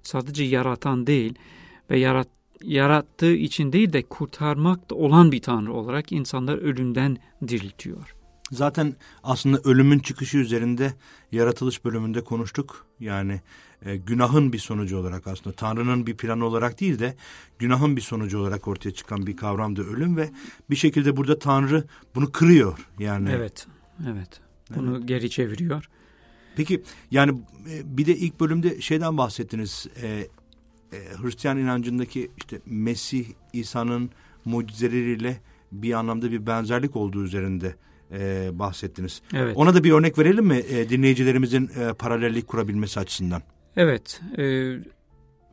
Sadece 0.03 0.43
yaratan 0.43 1.07
değil 1.07 1.33
ve 1.89 1.99
yarat, 1.99 2.27
yarattığı 2.63 3.33
için 3.33 3.73
değil 3.73 3.93
de 3.93 4.01
kurtarmak 4.03 4.89
da 4.89 4.95
olan 4.95 5.31
bir 5.31 5.41
Tanrı 5.41 5.73
olarak 5.73 6.11
insanlar 6.11 6.57
ölümden 6.57 7.17
diriltiyor. 7.47 8.15
Zaten 8.53 8.95
aslında 9.23 9.57
ölümün 9.63 9.99
çıkışı 9.99 10.37
üzerinde 10.37 10.93
yaratılış 11.31 11.85
bölümünde 11.85 12.23
konuştuk. 12.23 12.85
Yani 12.99 13.41
e, 13.85 13.97
günahın 13.97 14.53
bir 14.53 14.59
sonucu 14.59 14.97
olarak 14.97 15.27
aslında 15.27 15.55
Tanrı'nın 15.55 16.07
bir 16.07 16.17
planı 16.17 16.45
olarak 16.45 16.79
değil 16.79 16.99
de 16.99 17.15
günahın 17.59 17.95
bir 17.95 18.01
sonucu 18.01 18.39
olarak 18.39 18.67
ortaya 18.67 18.91
çıkan 18.91 19.27
bir 19.27 19.37
kavramdı 19.37 19.87
ölüm 19.87 20.17
ve 20.17 20.29
bir 20.69 20.75
şekilde 20.75 21.17
burada 21.17 21.39
Tanrı 21.39 21.83
bunu 22.15 22.31
kırıyor. 22.31 22.87
Yani 22.99 23.29
Evet. 23.31 23.67
Evet. 24.07 24.41
Bunu 24.75 24.97
evet. 24.97 25.07
geri 25.07 25.29
çeviriyor. 25.29 25.89
Peki 26.55 26.83
yani 27.11 27.41
e, 27.69 27.97
bir 27.97 28.05
de 28.05 28.17
ilk 28.17 28.39
bölümde 28.39 28.81
şeyden 28.81 29.17
bahsettiniz. 29.17 29.87
E, 30.01 30.07
e, 30.07 30.27
Hristiyan 31.21 31.57
inancındaki 31.57 32.31
işte 32.37 32.61
Mesih 32.65 33.25
İsa'nın 33.53 34.09
mucizeleriyle 34.45 35.41
bir 35.71 35.93
anlamda 35.93 36.31
bir 36.31 36.45
benzerlik 36.47 36.95
olduğu 36.95 37.23
üzerinde 37.23 37.75
e, 38.13 38.49
bahsettiniz. 38.59 39.21
Evet. 39.33 39.57
Ona 39.57 39.73
da 39.73 39.83
bir 39.83 39.91
örnek 39.91 40.17
verelim 40.17 40.45
mi 40.45 40.57
e, 40.69 40.89
dinleyicilerimizin 40.89 41.69
e, 41.79 41.93
paralellik 41.93 42.47
kurabilmesi 42.47 42.99
açısından? 42.99 43.41
Evet. 43.75 44.21
E, 44.37 44.75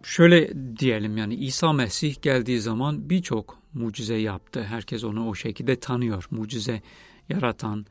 şöyle 0.02 0.50
diyelim 0.78 1.16
yani 1.16 1.34
İsa 1.34 1.72
Mesih 1.72 2.22
geldiği 2.22 2.60
zaman 2.60 3.10
birçok 3.10 3.58
mucize 3.74 4.16
yaptı. 4.16 4.64
Herkes 4.64 5.04
onu 5.04 5.28
o 5.28 5.34
şekilde 5.34 5.76
tanıyor. 5.76 6.26
Mucize 6.30 6.82
yaratan 7.28 7.86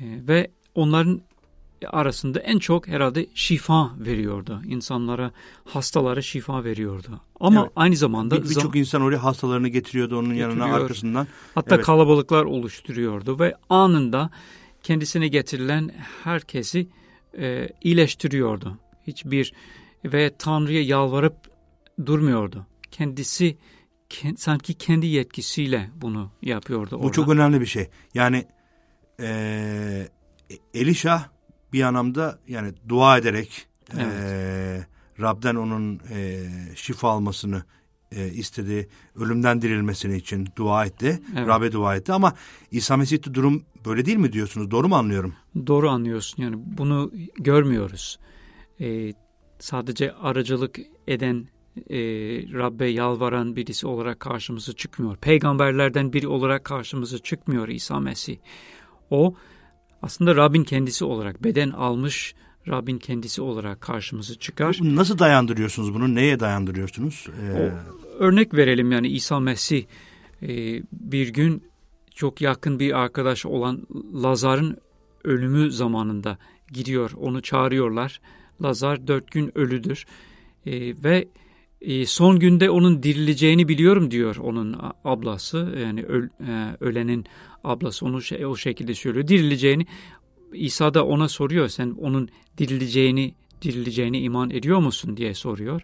e, 0.00 0.04
ve 0.28 0.50
onların 0.74 1.22
arasında 1.88 2.40
en 2.40 2.58
çok 2.58 2.88
herhalde 2.88 3.26
şifa 3.34 3.90
veriyordu. 3.98 4.62
İnsanlara, 4.66 5.30
hastalara 5.64 6.22
şifa 6.22 6.64
veriyordu. 6.64 7.20
Ama 7.40 7.60
evet. 7.60 7.72
aynı 7.76 7.96
zamanda... 7.96 8.42
Birçok 8.42 8.74
bir 8.74 8.80
insan 8.80 9.02
oraya 9.02 9.24
hastalarını 9.24 9.68
getiriyordu 9.68 10.18
onun 10.18 10.28
getiriyor. 10.28 10.50
yanına 10.50 10.74
arkasından. 10.74 11.26
Hatta 11.54 11.74
evet. 11.74 11.84
kalabalıklar 11.84 12.44
oluşturuyordu 12.44 13.38
ve 13.38 13.54
anında 13.70 14.30
kendisine 14.82 15.28
getirilen 15.28 15.90
herkesi 16.24 16.88
e, 17.38 17.68
iyileştiriyordu. 17.82 18.78
Hiçbir 19.06 19.52
ve 20.04 20.34
Tanrı'ya 20.38 20.82
yalvarıp 20.82 21.36
durmuyordu. 22.06 22.66
Kendisi 22.90 23.58
kend, 24.08 24.36
sanki 24.36 24.74
kendi 24.74 25.06
yetkisiyle 25.06 25.90
bunu 25.94 26.30
yapıyordu. 26.42 26.96
Bu 26.98 27.02
orada. 27.02 27.12
çok 27.12 27.28
önemli 27.28 27.60
bir 27.60 27.66
şey. 27.66 27.88
Yani 28.14 28.44
e, 29.20 30.08
Elişa 30.74 31.30
bir 31.74 31.82
anlamda 31.82 32.38
yani 32.48 32.72
dua 32.88 33.18
ederek 33.18 33.66
evet. 33.94 34.06
e, 34.06 34.86
Rab'den 35.20 35.54
onun 35.54 36.00
e, 36.10 36.40
şifa 36.74 37.08
almasını 37.08 37.62
e, 38.12 38.28
istedi. 38.28 38.88
Ölümden 39.16 39.62
dirilmesini 39.62 40.16
için 40.16 40.48
dua 40.56 40.86
etti. 40.86 41.20
Evet. 41.36 41.48
Rab'be 41.48 41.72
dua 41.72 41.96
etti 41.96 42.12
ama 42.12 42.34
İsa 42.70 42.96
Mesih'te 42.96 43.34
durum 43.34 43.62
böyle 43.86 44.04
değil 44.04 44.18
mi 44.18 44.32
diyorsunuz? 44.32 44.70
Doğru 44.70 44.88
mu 44.88 44.96
anlıyorum? 44.96 45.34
Doğru 45.66 45.90
anlıyorsun. 45.90 46.42
Yani 46.42 46.56
bunu 46.58 47.12
görmüyoruz. 47.34 48.18
E, 48.80 49.12
sadece 49.58 50.12
aracılık 50.12 50.78
eden 51.08 51.48
e, 51.90 51.98
Rabbe 52.52 52.86
yalvaran 52.86 53.56
birisi 53.56 53.86
olarak 53.86 54.20
karşımıza 54.20 54.72
çıkmıyor. 54.72 55.16
Peygamberlerden 55.16 56.12
biri 56.12 56.28
olarak 56.28 56.64
karşımıza 56.64 57.18
çıkmıyor 57.18 57.68
İsa 57.68 58.00
Mesih. 58.00 58.36
O 59.10 59.34
aslında 60.04 60.36
Rabbin 60.36 60.64
kendisi 60.64 61.04
olarak 61.04 61.44
beden 61.44 61.70
almış 61.70 62.34
Rabbin 62.68 62.98
kendisi 62.98 63.42
olarak 63.42 63.80
karşımıza 63.80 64.34
çıkar. 64.34 64.78
Nasıl 64.82 65.18
dayandırıyorsunuz 65.18 65.94
bunu? 65.94 66.14
Neye 66.14 66.40
dayandırıyorsunuz? 66.40 67.26
Ee... 67.42 67.52
O, 67.52 67.70
örnek 68.18 68.54
verelim 68.54 68.92
yani 68.92 69.08
İsa 69.08 69.40
Mesih 69.40 69.84
e, 70.42 70.48
bir 70.92 71.28
gün 71.28 71.62
çok 72.14 72.40
yakın 72.40 72.80
bir 72.80 72.98
arkadaş 72.98 73.46
olan 73.46 73.86
Lazar'ın 74.22 74.78
ölümü 75.24 75.70
zamanında 75.70 76.38
gidiyor. 76.72 77.10
Onu 77.16 77.42
çağırıyorlar. 77.42 78.20
Lazar 78.62 79.06
dört 79.06 79.30
gün 79.30 79.58
ölüdür. 79.58 80.06
E, 80.66 80.72
ve 81.04 81.28
son 82.06 82.38
günde 82.38 82.70
onun 82.70 83.02
dirileceğini 83.02 83.68
biliyorum 83.68 84.10
diyor 84.10 84.36
onun 84.36 84.76
ablası. 85.04 85.74
Yani 85.82 86.02
öl, 86.02 86.24
e, 86.24 86.76
ölenin 86.80 87.24
ablası 87.64 88.06
onu 88.06 88.22
şey, 88.22 88.46
o 88.46 88.56
şekilde 88.56 88.94
söylüyor. 88.94 89.28
Dirileceğini 89.28 89.86
İsa 90.52 90.94
da 90.94 91.04
ona 91.06 91.28
soruyor. 91.28 91.68
Sen 91.68 91.94
onun 92.00 92.28
dirileceğini 92.58 93.34
dirileceğini 93.62 94.20
iman 94.20 94.50
ediyor 94.50 94.78
musun 94.78 95.16
diye 95.16 95.34
soruyor. 95.34 95.82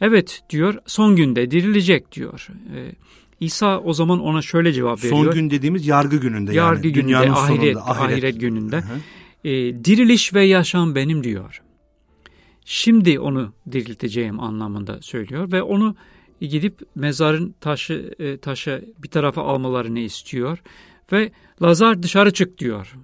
Evet 0.00 0.42
diyor. 0.50 0.74
Son 0.86 1.16
günde 1.16 1.50
dirilecek 1.50 2.12
diyor. 2.12 2.48
E, 2.76 2.92
İsa 3.40 3.80
o 3.80 3.92
zaman 3.92 4.20
ona 4.20 4.42
şöyle 4.42 4.72
cevap 4.72 5.04
veriyor. 5.04 5.24
Son 5.24 5.34
gün 5.34 5.50
dediğimiz 5.50 5.86
yargı 5.86 6.16
gününde 6.16 6.54
yargı 6.54 6.86
yani. 6.86 6.94
gününde, 6.94 7.16
ahiret, 7.16 7.72
sonunda, 7.74 7.86
ahiret. 7.86 8.16
ahiret 8.16 8.40
gününde. 8.40 8.76
Hı 8.76 8.80
hı. 8.80 9.48
E, 9.48 9.84
diriliş 9.84 10.34
ve 10.34 10.44
yaşam 10.44 10.94
benim 10.94 11.24
diyor. 11.24 11.62
Şimdi 12.64 13.20
onu 13.20 13.52
dirilteceğim 13.72 14.40
anlamında 14.40 15.02
söylüyor 15.02 15.52
ve 15.52 15.62
onu 15.62 15.96
gidip 16.40 16.80
mezarın 16.94 17.54
taşı 17.60 18.14
e, 18.18 18.36
taşı 18.36 18.84
bir 19.02 19.08
tarafa 19.08 19.42
almalarını 19.42 19.98
istiyor 19.98 20.62
ve 21.12 21.32
Lazar 21.62 22.02
dışarı 22.02 22.32
çık 22.32 22.58
diyor. 22.58 22.96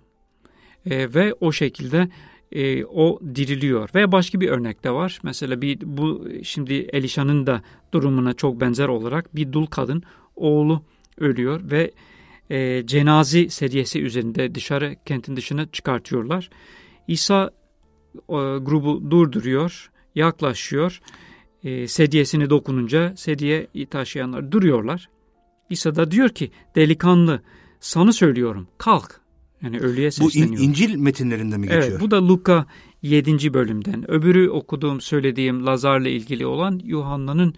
E, 0.86 1.14
ve 1.14 1.34
o 1.40 1.52
şekilde 1.52 2.08
e, 2.52 2.84
o 2.84 3.20
diriliyor. 3.34 3.90
Ve 3.94 4.12
başka 4.12 4.40
bir 4.40 4.48
örnek 4.48 4.84
de 4.84 4.90
var. 4.90 5.18
Mesela 5.22 5.62
bir 5.62 5.78
bu 5.84 6.28
şimdi 6.42 6.74
Elişan'ın 6.74 7.46
da 7.46 7.62
durumuna 7.94 8.32
çok 8.32 8.60
benzer 8.60 8.88
olarak 8.88 9.36
bir 9.36 9.52
dul 9.52 9.66
kadın 9.66 10.02
oğlu 10.36 10.82
ölüyor 11.18 11.70
ve 11.70 11.90
e, 12.50 12.86
cenazi 12.86 13.50
sediyesi 13.50 14.02
üzerinde 14.02 14.54
dışarı 14.54 14.96
kentin 15.06 15.36
dışına 15.36 15.66
çıkartıyorlar. 15.66 16.50
İsa 17.08 17.50
grubu 18.60 19.10
durduruyor, 19.10 19.90
yaklaşıyor. 20.14 21.00
E, 21.64 21.88
sedyesini 21.88 22.50
dokununca 22.50 23.16
sedye 23.16 23.66
taşıyanlar 23.90 24.52
duruyorlar. 24.52 25.08
İsa 25.70 25.94
da 25.94 26.10
diyor 26.10 26.28
ki 26.28 26.50
delikanlı 26.74 27.42
sana 27.80 28.12
söylüyorum 28.12 28.68
kalk. 28.78 29.20
Yani 29.62 29.78
ölüye 29.78 30.10
sesleniyor. 30.10 30.58
Bu 30.58 30.62
in, 30.62 30.68
İncil 30.68 30.96
metinlerinde 30.96 31.56
mi 31.56 31.62
geçiyor? 31.62 31.82
Evet 31.82 32.00
bu 32.00 32.10
da 32.10 32.28
Luka 32.28 32.66
7. 33.02 33.54
bölümden. 33.54 34.10
Öbürü 34.10 34.50
okuduğum 34.50 35.00
söylediğim 35.00 35.66
Lazar'la 35.66 36.08
ilgili 36.08 36.46
olan 36.46 36.80
Yuhanna'nın 36.84 37.54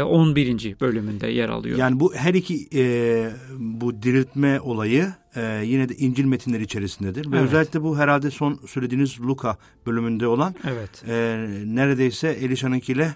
11. 0.00 0.70
E, 0.70 0.80
bölümünde 0.80 1.26
yer 1.26 1.48
alıyor. 1.48 1.78
Yani 1.78 2.00
bu 2.00 2.14
her 2.14 2.34
iki 2.34 2.68
e, 2.74 3.30
bu 3.58 4.02
diriltme 4.02 4.60
olayı 4.60 5.12
e, 5.36 5.62
yine 5.64 5.88
de 5.88 5.94
İncil 5.94 6.24
metinleri 6.24 6.62
içerisindedir. 6.62 7.32
Ve 7.32 7.36
evet. 7.36 7.48
özellikle 7.48 7.82
bu 7.82 7.98
herhalde 7.98 8.30
son 8.30 8.60
söylediğiniz 8.66 9.20
Luka 9.20 9.56
bölümünde 9.86 10.26
olan 10.26 10.54
evet. 10.68 11.04
e, 11.08 11.46
neredeyse 11.64 12.28
Elişan'ınkiyle 12.28 13.14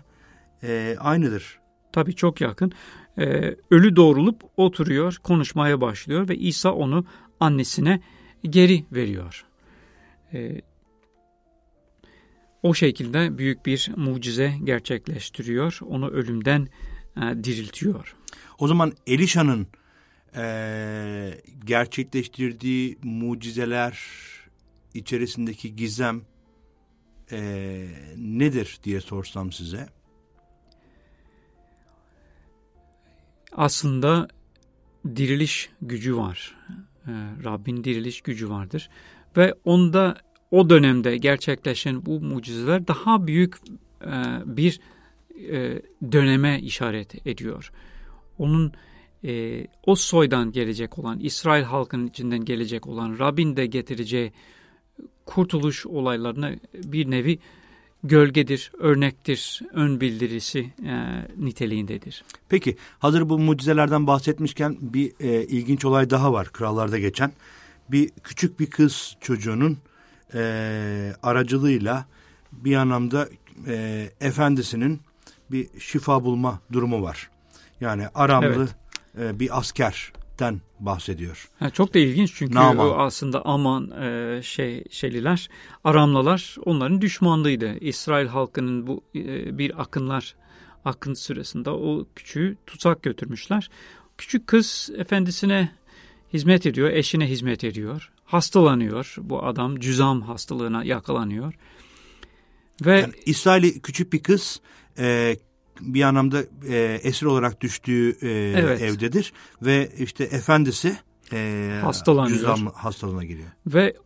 e, 0.62 0.97
aynıdır. 1.01 1.59
Tabii 1.93 2.15
çok 2.15 2.41
yakın. 2.41 2.73
E, 3.19 3.57
ölü 3.71 3.97
doğrulup 3.97 4.43
oturuyor, 4.57 5.17
konuşmaya 5.23 5.81
başlıyor 5.81 6.29
ve 6.29 6.37
İsa 6.37 6.73
onu 6.73 7.05
annesine 7.41 8.01
geri 8.43 8.85
veriyor. 8.93 9.45
E, 10.33 10.61
o 12.62 12.75
şekilde 12.75 13.38
büyük 13.38 13.66
bir 13.66 13.90
mucize 13.97 14.55
gerçekleştiriyor. 14.64 15.79
Onu 15.83 16.09
ölümden 16.09 16.69
e, 17.16 17.45
diriltiyor. 17.45 18.16
O 18.59 18.69
zaman 18.69 18.92
Elişa'nın 19.07 19.66
e, 20.37 21.40
gerçekleştirdiği 21.64 22.99
mucizeler 23.03 23.99
içerisindeki 24.95 25.77
gizem 25.77 26.23
e, 27.33 27.38
nedir 28.16 28.79
diye 28.85 29.01
sorsam 29.01 29.53
size? 29.53 29.88
Aslında 33.53 34.29
diriliş 35.16 35.71
gücü 35.83 36.16
var. 36.16 36.55
E, 37.07 37.12
Rabbin 37.45 37.85
diriliş 37.85 38.21
gücü 38.21 38.51
vardır. 38.51 38.90
Ve 39.37 39.55
onda 39.64 40.16
o 40.57 40.71
dönemde 40.71 41.16
gerçekleşen 41.16 42.07
bu 42.07 42.21
mucizeler 42.21 42.88
daha 42.88 43.27
büyük 43.27 43.57
e, 44.03 44.12
bir 44.47 44.81
e, 45.51 45.83
döneme 46.12 46.61
işaret 46.61 47.27
ediyor. 47.27 47.73
Onun 48.38 48.73
e, 49.25 49.66
o 49.87 49.95
soydan 49.95 50.53
gelecek 50.53 50.99
olan, 50.99 51.19
İsrail 51.21 51.64
halkının 51.64 52.07
içinden 52.07 52.45
gelecek 52.45 52.87
olan 52.87 53.19
Rabbin 53.19 53.57
de 53.57 53.66
getireceği 53.66 54.33
kurtuluş 55.27 55.87
olaylarına 55.87 56.53
bir 56.75 57.11
nevi 57.11 57.38
gölgedir, 58.05 58.73
örnektir, 58.79 59.62
ön 59.73 60.01
bildirisi 60.01 60.73
e, 60.85 60.95
niteliğindedir. 61.37 62.25
Peki 62.49 62.77
hazır 62.99 63.29
bu 63.29 63.38
mucizelerden 63.38 64.07
bahsetmişken 64.07 64.77
bir 64.81 65.12
e, 65.21 65.45
ilginç 65.47 65.85
olay 65.85 66.11
daha 66.11 66.33
var 66.33 66.53
krallarda 66.53 66.99
geçen. 66.99 67.33
Bir 67.88 68.11
küçük 68.23 68.61
bir 68.61 68.66
kız 68.66 69.16
çocuğunun 69.21 69.79
e, 70.35 71.12
aracılığıyla 71.23 72.07
bir 72.53 72.77
anlamda 72.77 73.29
e, 73.67 74.09
efendisinin 74.21 75.01
bir 75.51 75.81
şifa 75.81 76.25
bulma 76.25 76.61
durumu 76.73 77.03
var. 77.03 77.31
Yani 77.81 78.09
Aramlı 78.15 78.69
evet. 79.17 79.35
e, 79.35 79.41
bir 79.41 79.59
askerden 79.59 80.61
bahsediyor. 80.81 81.49
Ha, 81.59 81.71
çok 81.71 81.95
da 81.95 81.99
ilginç 81.99 82.35
çünkü 82.35 82.55
Naman. 82.55 82.87
o 82.87 82.95
aslında 82.99 83.45
Aman 83.45 83.91
e, 83.91 84.41
şey 84.43 84.85
Şeliler, 84.91 85.49
Aramlılar 85.85 86.57
onların 86.65 87.01
düşmanlığıydı. 87.01 87.79
İsrail 87.79 88.27
halkının 88.27 88.87
bu 88.87 89.05
e, 89.15 89.59
bir 89.59 89.81
akınlar 89.81 90.35
akın 90.85 91.15
sırasında 91.15 91.77
o 91.77 92.07
küçüğü 92.17 92.57
tutsak 92.67 93.03
götürmüşler. 93.03 93.71
Küçük 94.19 94.47
kız 94.47 94.91
efendisine 94.97 95.71
hizmet 96.33 96.67
ediyor, 96.67 96.91
eşine 96.91 97.29
hizmet 97.29 97.65
ediyor. 97.65 98.12
Hastalanıyor 98.27 99.15
bu 99.19 99.45
adam, 99.45 99.81
cüzam 99.81 100.23
hastalığına 100.23 100.85
yakalanıyor. 100.85 101.55
Ve 102.85 103.01
yani 103.01 103.15
İsrail'i 103.27 103.81
küçük 103.81 104.12
bir 104.12 104.23
kız 104.23 104.61
e, 104.99 105.37
bir 105.81 106.03
anlamda 106.03 106.45
e, 106.69 107.01
esir 107.03 107.27
olarak 107.27 107.61
düştüğü 107.61 108.11
e, 108.23 108.29
evet. 108.57 108.83
evdedir 108.83 109.33
ve 109.62 109.93
işte 109.99 110.25
efendisi 110.25 110.97
e, 111.33 111.81
hastalanıyor. 111.83 112.37
Cüzam 112.37 112.67
hastalığına 112.67 113.25
giriyor. 113.25 113.49
Ve 113.67 113.97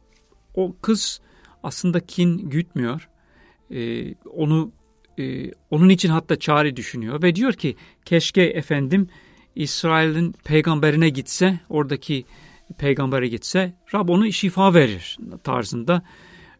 o 0.55 0.77
kız 0.83 1.21
aslında 1.63 2.01
kin 2.01 2.51
gütmüyor. 2.51 3.09
E, 3.71 4.15
onu 4.15 4.73
e, 5.19 5.53
onun 5.71 5.89
için 5.89 6.09
hatta 6.09 6.39
çare 6.39 6.77
düşünüyor 6.77 7.23
ve 7.23 7.35
diyor 7.35 7.53
ki 7.53 7.77
keşke 8.05 8.43
efendim 8.43 9.09
İsrail'in 9.55 10.33
peygamberine 10.45 11.09
gitse 11.09 11.61
oradaki 11.69 12.25
peygambere 12.79 13.29
gitse 13.29 13.75
Rab 13.95 14.09
onu 14.09 14.33
şifa 14.33 14.75
verir 14.75 15.19
tarzında. 15.45 16.03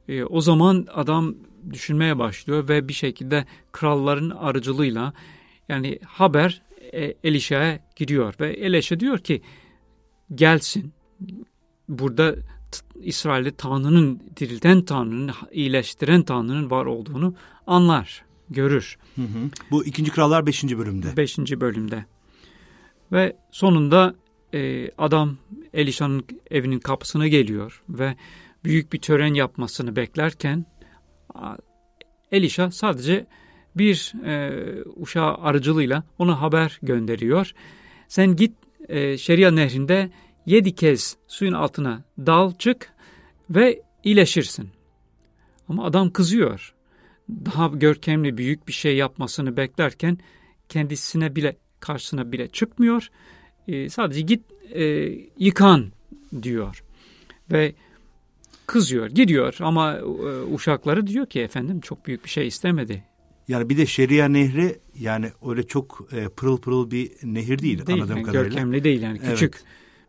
E, 0.09 0.25
o 0.25 0.41
zaman 0.41 0.87
adam 0.95 1.35
düşünmeye 1.73 2.19
başlıyor 2.19 2.69
ve 2.69 2.89
bir 2.89 2.93
şekilde 2.93 3.45
kralların 3.73 4.31
aracılığıyla 4.31 5.13
yani 5.69 5.99
haber 6.07 6.63
e, 6.93 7.15
Elişa'ya 7.25 7.79
gidiyor 7.97 8.35
ve 8.41 8.53
Elisha 8.53 9.01
diyor 9.01 9.19
ki 9.19 9.43
gelsin 10.35 10.93
burada 11.89 12.37
İsrail'de 13.03 13.51
Tanrı'nın 13.51 14.21
dirilten 14.37 14.83
Tanrı'nın 14.83 15.31
iyileştiren 15.53 16.23
Tanrı'nın 16.23 16.71
var 16.71 16.87
olduğunu 16.87 17.35
anlar, 17.67 18.25
görür. 18.51 18.99
Hı 19.17 19.23
hı. 19.23 19.51
Bu 19.71 19.85
ikinci 19.85 20.11
krallar 20.11 20.47
beşinci 20.47 20.79
bölümde. 20.79 21.17
Beşinci 21.17 21.61
bölümde. 21.61 22.05
Ve 23.13 23.37
sonunda 23.51 24.15
e, 24.55 24.91
adam 24.99 25.37
Elişa'nın 25.73 26.25
evinin 26.51 26.79
kapısına 26.79 27.29
geliyor 27.29 27.83
ve 27.89 28.17
büyük 28.65 28.93
bir 28.93 28.99
tören 28.99 29.35
yapmasını 29.35 29.97
beklerken 29.97 30.67
Elisha 32.33 32.71
sadece 32.71 33.27
bir 33.77 34.13
e, 34.25 34.53
uşağı 34.97 35.35
aracılığıyla 35.35 36.05
ona 36.19 36.41
haber 36.41 36.79
gönderiyor. 36.83 37.53
Sen 38.09 38.37
git 38.37 38.55
e, 38.89 39.19
Şeria 39.19 39.51
nehrinde 39.51 40.11
yedi 40.47 40.75
kez 40.75 41.17
suyun 41.29 41.53
altına 41.53 42.03
dal 42.19 42.53
çık 42.59 42.93
ve 43.51 43.83
iyileşirsin. 44.05 44.71
Ama 45.69 45.85
adam 45.85 46.11
kızıyor. 46.11 46.75
Daha 47.31 47.69
görkemli 47.69 48.39
büyük 48.39 48.69
bir 48.69 48.73
şey 48.73 48.97
yapmasını 48.97 49.57
beklerken 49.57 50.19
kendisine 50.69 51.37
bile 51.37 51.57
karşısına 51.81 52.33
bile 52.33 52.49
çıkmıyor. 52.49 53.11
E, 53.71 53.89
sadece 53.89 54.21
git 54.21 54.43
e, 54.75 55.13
yıkan 55.39 55.93
diyor. 56.43 56.85
Ve 57.53 57.75
kızıyor, 58.67 59.07
gidiyor 59.07 59.57
ama 59.61 59.97
e, 59.97 60.03
uşakları 60.55 61.07
diyor 61.07 61.27
ki 61.27 61.41
efendim 61.41 61.81
çok 61.81 62.07
büyük 62.07 62.25
bir 62.25 62.31
şey 62.31 62.47
istemedi. 62.47 63.05
Yani 63.49 63.69
bir 63.69 63.77
de 63.77 63.87
Şeria 63.87 64.29
Nehri 64.29 64.79
yani 64.99 65.31
öyle 65.47 65.63
çok 65.63 66.09
e, 66.13 66.29
pırıl 66.29 66.59
pırıl 66.59 66.91
bir 66.91 67.11
nehir 67.23 67.59
değil, 67.59 67.87
değil 67.87 67.99
anladığım 67.99 68.17
yani, 68.17 68.27
kadarıyla. 68.27 68.49
Görkemli 68.49 68.85
değil 68.85 69.03
yani 69.03 69.19
küçük. 69.19 69.55
Evet. 69.55 69.65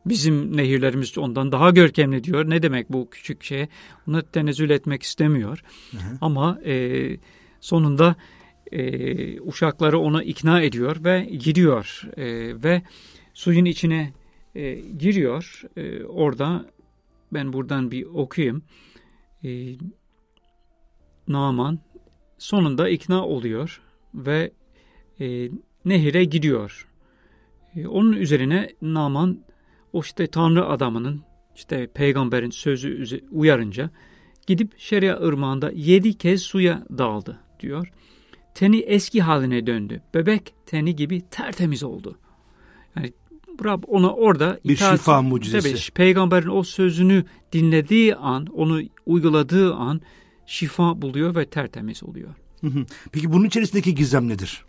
Bizim 0.06 0.58
nehirlerimiz 0.58 1.18
ondan 1.18 1.52
daha 1.52 1.70
görkemli 1.70 2.24
diyor. 2.24 2.50
Ne 2.50 2.64
demek 2.64 2.90
bu 2.90 3.10
küçük 3.10 3.44
şeye? 3.44 3.68
Bunu 4.08 4.24
tenezzül 4.24 4.70
etmek 4.70 5.04
istemiyor. 5.04 5.64
Hı 5.92 5.98
hı. 5.98 6.18
Ama 6.22 6.60
e, 6.66 7.18
sonunda 7.60 8.16
e, 8.72 9.42
uşakları 9.42 10.00
ona 10.00 10.24
ikna 10.24 10.62
ediyor 10.62 11.04
ve 11.04 11.30
gidiyor. 11.40 12.02
E, 12.18 12.26
ve 12.64 12.82
suyun 13.42 13.66
içine 13.66 14.14
e, 14.56 14.74
giriyor. 14.76 15.62
E, 15.78 16.04
orada 16.04 16.66
ben 17.34 17.54
buradan 17.54 17.92
bir 17.92 18.04
okuyayım. 18.04 18.64
E, 19.44 19.76
Naaman 21.28 21.80
sonunda 22.38 22.90
ikna 22.90 23.26
oluyor 23.26 23.82
ve 24.14 24.52
e, 25.20 25.50
nehire 25.86 26.24
gidiyor. 26.24 26.88
E, 27.76 27.88
onun 27.88 28.14
üzerine 28.14 28.70
Naaman 28.82 29.44
o 29.94 30.02
işte 30.02 30.28
Tanrı 30.28 30.66
adamının 30.66 31.22
işte 31.56 31.88
peygamberin 31.88 32.50
sözü 32.50 33.26
uyarınca 33.32 33.90
gidip 34.48 34.80
Şeria 34.80 35.18
ırmağında 35.18 35.72
yedi 35.72 36.18
kez 36.18 36.42
suya 36.42 36.86
daldı 36.98 37.40
diyor. 37.60 37.94
Teni 38.56 38.80
eski 38.80 39.22
haline 39.22 39.68
döndü. 39.68 40.02
Bebek 40.14 40.54
teni 40.66 40.96
gibi 40.96 41.22
tertemiz 41.22 41.84
oldu. 41.84 42.18
Yani 42.96 43.14
Rab 43.66 43.84
ona 43.88 44.14
orada 44.14 44.60
bir 44.66 44.74
itaat, 44.74 45.00
şifa 45.00 45.22
mucizesi. 45.22 45.72
Tabii, 45.72 45.94
peygamberin 45.94 46.48
o 46.48 46.64
sözünü 46.64 47.26
dinlediği 47.54 48.16
an, 48.16 48.46
onu 48.46 48.82
uyguladığı 49.06 49.74
an 49.74 50.02
şifa 50.46 51.02
buluyor 51.02 51.36
ve 51.36 51.46
tertemiz 51.46 52.04
oluyor. 52.04 52.30
Peki 53.12 53.34
bunun 53.34 53.46
içerisindeki 53.46 53.96
gizem 53.96 54.28
nedir? 54.28 54.64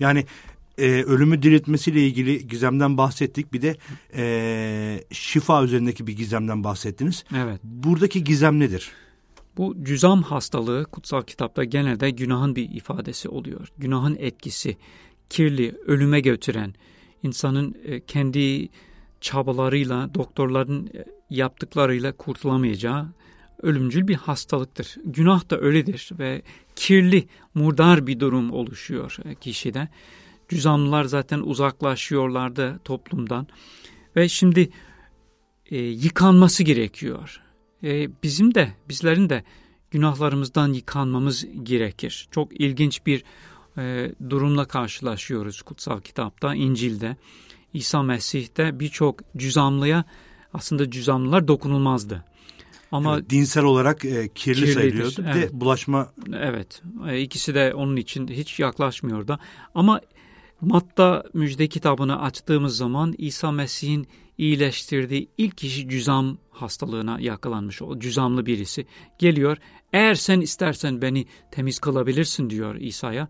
Yani 0.00 0.24
e, 0.78 1.02
ölümü 1.02 1.42
diriltmesiyle 1.42 2.06
ilgili 2.06 2.48
gizemden 2.48 2.96
bahsettik. 2.96 3.52
Bir 3.52 3.62
de 3.62 3.76
e, 4.14 5.04
şifa 5.12 5.64
üzerindeki 5.64 6.06
bir 6.06 6.16
gizemden 6.16 6.64
bahsettiniz. 6.64 7.24
Evet. 7.36 7.60
Buradaki 7.64 8.24
gizem 8.24 8.60
nedir? 8.60 8.90
Bu 9.56 9.84
cüzam 9.84 10.22
hastalığı 10.22 10.84
kutsal 10.84 11.22
kitapta 11.22 11.64
genelde 11.64 12.10
günahın 12.10 12.56
bir 12.56 12.70
ifadesi 12.70 13.28
oluyor. 13.28 13.68
Günahın 13.78 14.16
etkisi, 14.20 14.76
kirli, 15.30 15.74
ölüme 15.86 16.20
götüren, 16.20 16.74
insanın 17.22 17.74
e, 17.84 18.00
kendi 18.00 18.68
çabalarıyla, 19.20 20.14
doktorların 20.14 20.86
e, 20.86 21.04
yaptıklarıyla 21.30 22.12
kurtulamayacağı 22.12 23.08
ölümcül 23.62 24.08
bir 24.08 24.14
hastalıktır. 24.14 24.96
Günah 25.04 25.50
da 25.50 25.60
öyledir 25.60 26.10
ve 26.18 26.42
kirli, 26.76 27.28
murdar 27.54 28.06
bir 28.06 28.20
durum 28.20 28.50
oluşuyor 28.50 29.16
e, 29.24 29.34
kişide. 29.34 29.88
Cüzamlılar 30.48 31.04
zaten 31.04 31.40
uzaklaşıyorlardı 31.40 32.80
toplumdan 32.84 33.46
ve 34.16 34.28
şimdi 34.28 34.70
e, 35.70 35.78
yıkanması 35.78 36.62
gerekiyor. 36.62 37.42
E, 37.82 38.22
bizim 38.22 38.54
de, 38.54 38.72
bizlerin 38.88 39.28
de 39.28 39.44
günahlarımızdan 39.90 40.72
yıkanmamız 40.72 41.46
gerekir. 41.62 42.28
Çok 42.30 42.60
ilginç 42.60 43.06
bir 43.06 43.24
e, 43.78 44.12
durumla 44.30 44.64
karşılaşıyoruz 44.64 45.62
kutsal 45.62 46.00
kitapta, 46.00 46.54
İncil'de. 46.54 47.16
İsa 47.74 48.02
Mesih'te 48.02 48.80
birçok 48.80 49.20
cüzamlıya 49.36 50.04
aslında 50.54 50.90
cüzamlılar 50.90 51.48
dokunulmazdı. 51.48 52.24
Ama 52.92 53.14
evet, 53.14 53.30
dinsel 53.30 53.64
olarak 53.64 54.04
e, 54.04 54.08
kirli 54.08 54.34
kirlidir, 54.34 54.72
sayılıyordu. 54.72 55.24
Evet. 55.24 55.52
de 55.52 55.60
bulaşma. 55.60 56.12
Evet. 56.34 56.82
E, 57.08 57.20
ikisi 57.20 57.54
de 57.54 57.74
onun 57.74 57.96
için 57.96 58.28
hiç 58.28 58.60
yaklaşmıyordu. 58.60 59.38
Ama 59.74 60.00
Matta 60.60 61.24
müjde 61.34 61.68
kitabını 61.68 62.22
açtığımız 62.22 62.76
zaman 62.76 63.14
İsa 63.18 63.52
Mesih'in 63.52 64.08
iyileştirdiği 64.38 65.28
ilk 65.38 65.56
kişi 65.56 65.88
cüzam 65.88 66.38
hastalığına 66.50 67.20
yakalanmış. 67.20 67.82
O 67.82 67.98
cüzamlı 67.98 68.46
birisi 68.46 68.86
geliyor. 69.18 69.56
Eğer 69.92 70.14
sen 70.14 70.40
istersen 70.40 71.02
beni 71.02 71.26
temiz 71.50 71.78
kılabilirsin 71.78 72.50
diyor 72.50 72.74
İsa'ya. 72.74 73.28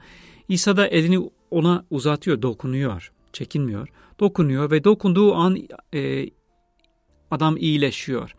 İsa 0.51 0.77
da 0.77 0.87
elini 0.87 1.31
ona 1.51 1.85
uzatıyor, 1.91 2.43
dokunuyor, 2.43 3.13
çekinmiyor. 3.33 3.89
Dokunuyor 4.21 4.71
ve 4.71 4.85
dokunduğu 4.85 5.35
an 5.35 5.59
e, 5.95 6.31
adam 7.31 7.57
iyileşiyor. 7.57 8.35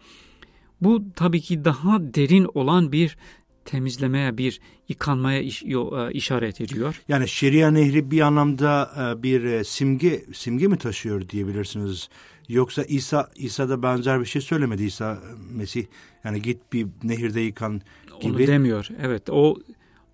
Bu 0.81 1.03
tabii 1.15 1.41
ki 1.41 1.65
daha 1.65 1.99
derin 2.13 2.47
olan 2.53 2.91
bir 2.91 3.17
temizlemeye, 3.65 4.37
bir 4.37 4.59
yıkanmaya 4.89 5.41
iş, 5.41 5.63
yo, 5.65 6.07
e, 6.07 6.13
işaret 6.13 6.61
ediyor. 6.61 7.01
Yani 7.07 7.27
Şeria 7.27 7.71
Nehri 7.71 8.11
bir 8.11 8.21
anlamda 8.21 8.91
e, 8.97 9.23
bir 9.23 9.43
e, 9.43 9.63
simge 9.63 10.25
simge 10.33 10.67
mi 10.67 10.77
taşıyor 10.77 11.29
diyebilirsiniz. 11.29 12.09
Yoksa 12.49 12.83
İsa 12.83 13.29
İsa'da 13.35 13.83
benzer 13.83 14.19
bir 14.19 14.25
şey 14.25 14.41
söylemedi 14.41 14.83
İsa 14.83 15.19
Mesih. 15.51 15.85
Yani 16.23 16.41
git 16.41 16.73
bir 16.73 16.87
nehirde 17.03 17.41
yıkan 17.41 17.81
gibi. 18.21 18.31
Onu 18.31 18.47
demiyor. 18.47 18.87
Evet 19.01 19.29
o 19.29 19.57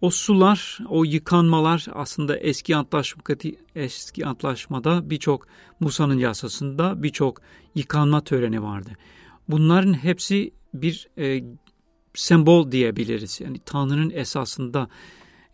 o 0.01 0.09
sular, 0.09 0.79
o 0.89 1.03
yıkanmalar 1.03 1.85
aslında 1.93 2.37
eski 2.37 2.75
antlaşma 2.75 3.23
eski 3.75 4.25
antlaşmada 4.25 5.09
birçok 5.09 5.47
Musa'nın 5.79 6.17
yasasında 6.17 7.03
birçok 7.03 7.41
yıkanma 7.75 8.23
töreni 8.23 8.63
vardı. 8.63 8.89
Bunların 9.49 9.93
hepsi 9.93 10.51
bir 10.73 11.09
e, 11.17 11.43
sembol 12.13 12.71
diyebiliriz. 12.71 13.41
Yani 13.41 13.59
Tanrı'nın 13.65 14.09
esasında 14.09 14.89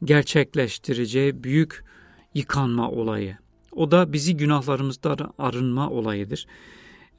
gerçekleştireceği 0.03 1.43
büyük 1.43 1.83
yıkanma 2.33 2.91
olayı. 2.91 3.37
O 3.71 3.91
da 3.91 4.13
bizi 4.13 4.37
günahlarımızdan 4.37 5.33
arınma 5.37 5.89
olayıdır. 5.89 6.45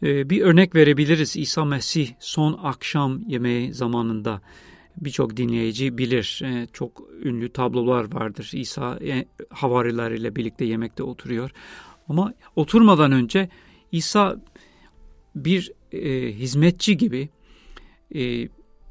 Ee, 0.02 0.30
bir 0.30 0.42
örnek 0.42 0.74
verebiliriz. 0.74 1.36
İsa 1.36 1.64
Mesih 1.64 2.12
son 2.18 2.60
akşam 2.62 3.20
yemeği 3.28 3.74
zamanında 3.74 4.40
birçok 4.96 5.36
dinleyici 5.36 5.98
bilir. 5.98 6.40
Ee, 6.44 6.66
çok 6.72 7.02
ünlü 7.22 7.48
tablolar 7.48 8.14
vardır. 8.14 8.50
İsa 8.54 8.98
e, 9.04 9.24
havariler 9.50 10.10
ile 10.10 10.36
birlikte 10.36 10.64
yemekte 10.64 11.02
oturuyor. 11.02 11.50
Ama 12.08 12.34
oturmadan 12.56 13.12
önce 13.12 13.48
İsa 13.92 14.36
bir 15.34 15.72
e, 15.92 16.32
hizmetçi 16.32 16.96
gibi 16.96 17.28
e, 18.14 18.48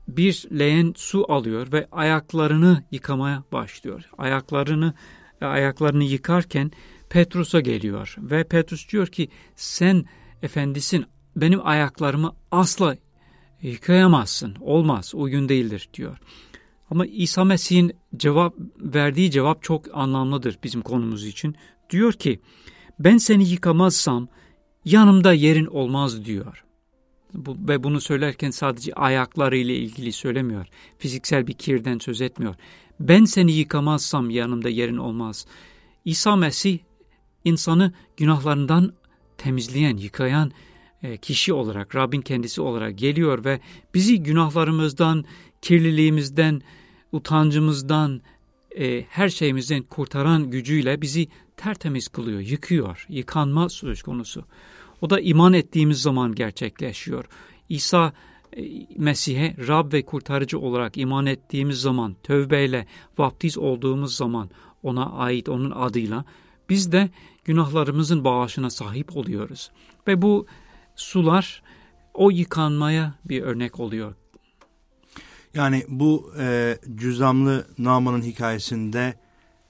bir 0.07 0.47
leğen 0.59 0.93
su 0.95 1.25
alıyor 1.31 1.71
ve 1.71 1.87
ayaklarını 1.91 2.83
yıkamaya 2.91 3.43
başlıyor. 3.51 4.09
Ayaklarını 4.17 4.93
ayaklarını 5.41 6.03
yıkarken 6.03 6.71
Petrus'a 7.09 7.59
geliyor 7.59 8.15
ve 8.17 8.43
Petrus 8.43 8.89
diyor 8.89 9.07
ki 9.07 9.29
sen 9.55 10.05
efendisin 10.41 11.05
benim 11.35 11.67
ayaklarımı 11.67 12.35
asla 12.51 12.95
yıkayamazsın. 13.63 14.55
Olmaz, 14.61 15.11
uygun 15.15 15.49
değildir 15.49 15.89
diyor. 15.93 16.17
Ama 16.89 17.05
İsa 17.05 17.43
Mesih'in 17.43 17.93
cevap 18.17 18.55
verdiği 18.79 19.31
cevap 19.31 19.63
çok 19.63 19.97
anlamlıdır 19.97 20.59
bizim 20.63 20.81
konumuz 20.81 21.25
için. 21.25 21.55
Diyor 21.89 22.13
ki 22.13 22.39
ben 22.99 23.17
seni 23.17 23.49
yıkamazsam 23.49 24.27
yanımda 24.85 25.33
yerin 25.33 25.65
olmaz 25.65 26.25
diyor. 26.25 26.63
Bu, 27.33 27.57
ve 27.67 27.83
bunu 27.83 28.01
söylerken 28.01 28.51
sadece 28.51 28.93
ayakları 28.93 29.57
ile 29.57 29.75
ilgili 29.75 30.11
söylemiyor. 30.11 30.67
Fiziksel 30.97 31.47
bir 31.47 31.53
kirden 31.53 31.97
söz 31.99 32.21
etmiyor. 32.21 32.55
Ben 32.99 33.25
seni 33.25 33.51
yıkamazsam 33.51 34.29
yanımda 34.29 34.69
yerin 34.69 34.97
olmaz. 34.97 35.45
İsa 36.05 36.35
Mesih 36.35 36.79
insanı 37.45 37.93
günahlarından 38.17 38.93
temizleyen, 39.37 39.97
yıkayan 39.97 40.47
e, 40.47 40.53
kişi 41.21 41.53
olarak, 41.53 41.95
Rabbin 41.95 42.21
kendisi 42.21 42.61
olarak 42.61 42.97
geliyor 42.97 43.45
ve 43.45 43.59
bizi 43.93 44.23
günahlarımızdan, 44.23 45.25
kirliliğimizden, 45.61 46.61
utancımızdan, 47.11 48.21
e, 48.77 49.01
her 49.09 49.29
şeyimizden 49.29 49.83
kurtaran 49.83 50.51
gücüyle 50.51 51.01
bizi 51.01 51.27
tertemiz 51.57 52.07
kılıyor, 52.07 52.39
yıkıyor. 52.39 53.05
Yıkanma 53.09 53.69
söz 53.69 54.01
konusu. 54.01 54.45
O 55.01 55.09
da 55.09 55.19
iman 55.19 55.53
ettiğimiz 55.53 56.01
zaman 56.01 56.35
gerçekleşiyor. 56.35 57.25
İsa 57.69 58.13
e, 58.57 58.63
Mesih'e 58.97 59.55
Rab 59.67 59.93
ve 59.93 60.05
kurtarıcı 60.05 60.59
olarak 60.59 60.97
iman 60.97 61.25
ettiğimiz 61.25 61.81
zaman, 61.81 62.15
tövbeyle 62.23 62.87
vaptiz 63.17 63.57
olduğumuz 63.57 64.15
zaman 64.15 64.49
ona 64.83 65.11
ait 65.11 65.49
onun 65.49 65.71
adıyla 65.71 66.25
biz 66.69 66.91
de 66.91 67.09
günahlarımızın 67.45 68.23
bağışına 68.23 68.69
sahip 68.69 69.17
oluyoruz. 69.17 69.71
Ve 70.07 70.21
bu 70.21 70.47
sular 70.95 71.63
o 72.13 72.29
yıkanmaya 72.29 73.13
bir 73.25 73.41
örnek 73.41 73.79
oluyor. 73.79 74.15
Yani 75.53 75.83
bu 75.87 76.33
e, 76.39 76.77
cüzamlı 76.95 77.67
Naman'ın 77.77 78.21
hikayesinde 78.21 79.13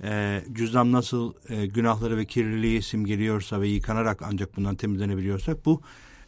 e, 0.03 0.41
cüzdan 0.53 0.91
nasıl 0.91 1.33
e, 1.49 1.65
günahları 1.65 2.17
ve 2.17 2.25
kirliliği 2.25 2.81
simgeliyorsa 2.81 3.61
ve 3.61 3.67
yıkanarak 3.67 4.21
ancak 4.21 4.57
bundan 4.57 4.75
temizlenebiliyorsak 4.75 5.65
bu 5.65 5.81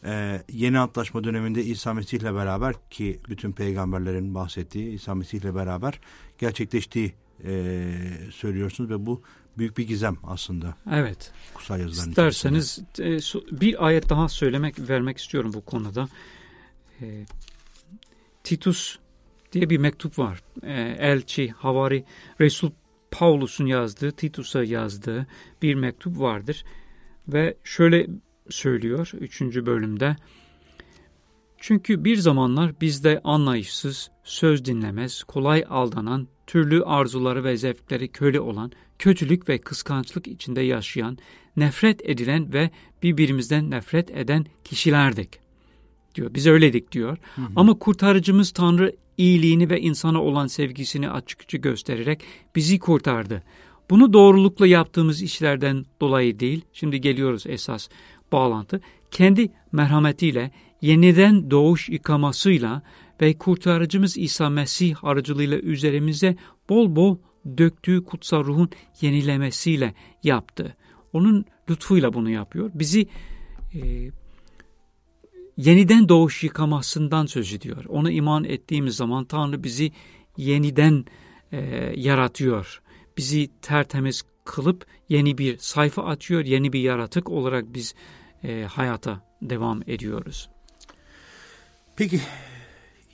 e, 0.04 0.42
yeni 0.52 0.78
antlaşma 0.78 1.24
döneminde 1.24 1.64
İsa 1.64 1.94
Mesih 1.94 2.18
ile 2.18 2.34
beraber 2.34 2.74
ki 2.90 3.20
bütün 3.28 3.52
peygamberlerin 3.52 4.34
bahsettiği 4.34 4.90
İsa 4.90 5.14
Mesih 5.14 5.38
ile 5.38 5.54
beraber 5.54 6.00
gerçekleştiği 6.38 7.14
e, 7.44 7.92
söylüyorsunuz 8.30 8.90
ve 8.90 9.06
bu 9.06 9.22
büyük 9.58 9.78
bir 9.78 9.86
gizem 9.86 10.16
aslında. 10.22 10.74
Evet. 10.92 11.32
Kutsal 11.54 11.80
yazıların 11.80 12.10
İsterseniz 12.10 12.78
e, 12.98 13.18
bir 13.60 13.86
ayet 13.86 14.08
daha 14.08 14.28
söylemek 14.28 14.88
vermek 14.88 15.18
istiyorum 15.18 15.52
bu 15.54 15.64
konuda. 15.64 16.08
E, 17.00 17.26
Titus 18.44 18.98
diye 19.52 19.70
bir 19.70 19.78
mektup 19.78 20.18
var. 20.18 20.42
E, 20.62 20.72
elçi, 20.98 21.50
havari, 21.50 22.04
Resul 22.40 22.70
Paulus'un 23.10 23.66
yazdığı, 23.66 24.12
Titus'a 24.12 24.64
yazdığı 24.64 25.26
bir 25.62 25.74
mektup 25.74 26.20
vardır. 26.20 26.64
Ve 27.28 27.56
şöyle 27.64 28.06
söylüyor 28.50 29.10
3. 29.20 29.40
bölümde. 29.40 30.16
Çünkü 31.58 32.04
bir 32.04 32.16
zamanlar 32.16 32.80
bizde 32.80 33.20
anlayışsız, 33.24 34.10
söz 34.24 34.64
dinlemez, 34.64 35.24
kolay 35.24 35.64
aldanan, 35.68 36.28
türlü 36.46 36.84
arzuları 36.84 37.44
ve 37.44 37.56
zevkleri 37.56 38.08
köle 38.08 38.40
olan, 38.40 38.72
kötülük 38.98 39.48
ve 39.48 39.58
kıskançlık 39.58 40.26
içinde 40.28 40.60
yaşayan, 40.60 41.18
nefret 41.56 42.08
edilen 42.08 42.52
ve 42.52 42.70
birbirimizden 43.02 43.70
nefret 43.70 44.10
eden 44.10 44.46
kişilerdik 44.64 45.28
diyor. 46.14 46.34
Biz 46.34 46.46
öyledik 46.46 46.92
diyor. 46.92 47.18
Hı 47.34 47.42
hı. 47.42 47.46
Ama 47.56 47.78
kurtarıcımız 47.78 48.50
Tanrı 48.50 48.96
iyiliğini 49.18 49.70
ve 49.70 49.80
insana 49.80 50.22
olan 50.22 50.46
sevgisini 50.46 51.10
açıkça 51.10 51.58
göstererek 51.58 52.20
bizi 52.56 52.78
kurtardı. 52.78 53.42
Bunu 53.90 54.12
doğrulukla 54.12 54.66
yaptığımız 54.66 55.22
işlerden 55.22 55.84
dolayı 56.00 56.40
değil, 56.40 56.64
şimdi 56.72 57.00
geliyoruz 57.00 57.44
esas 57.46 57.88
bağlantı, 58.32 58.80
kendi 59.10 59.52
merhametiyle, 59.72 60.50
yeniden 60.82 61.50
doğuş 61.50 61.88
yıkamasıyla 61.88 62.82
ve 63.20 63.38
kurtarıcımız 63.38 64.18
İsa 64.18 64.50
Mesih 64.50 65.04
aracılığıyla 65.04 65.58
üzerimize 65.58 66.36
bol 66.68 66.96
bol 66.96 67.16
döktüğü 67.58 68.04
kutsal 68.04 68.44
ruhun 68.44 68.70
yenilemesiyle 69.00 69.94
yaptı. 70.22 70.76
Onun 71.12 71.44
lütfuyla 71.70 72.12
bunu 72.12 72.30
yapıyor. 72.30 72.70
Bizi 72.74 73.08
e, 73.74 74.10
yeniden 75.56 76.08
doğuş 76.08 76.44
yıkamasından 76.44 77.26
söz 77.26 77.52
ediyor. 77.52 77.84
Ona 77.88 78.10
iman 78.10 78.44
ettiğimiz 78.44 78.96
zaman 78.96 79.24
Tanrı 79.24 79.64
bizi 79.64 79.92
yeniden 80.36 81.04
e, 81.52 81.58
yaratıyor. 81.96 82.82
Bizi 83.16 83.50
tertemiz 83.62 84.22
kılıp 84.44 84.86
yeni 85.08 85.38
bir 85.38 85.58
sayfa 85.58 86.04
açıyor, 86.04 86.44
yeni 86.44 86.72
bir 86.72 86.80
yaratık 86.80 87.30
olarak 87.30 87.74
biz 87.74 87.94
e, 88.44 88.66
hayata 88.70 89.26
devam 89.42 89.82
ediyoruz. 89.86 90.48
Peki 91.96 92.20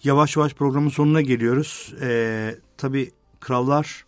yavaş 0.04 0.36
yavaş 0.36 0.54
programın 0.54 0.88
sonuna 0.88 1.20
geliyoruz. 1.20 1.94
Ee, 2.02 2.54
tabii 2.76 3.10
krallar 3.40 4.04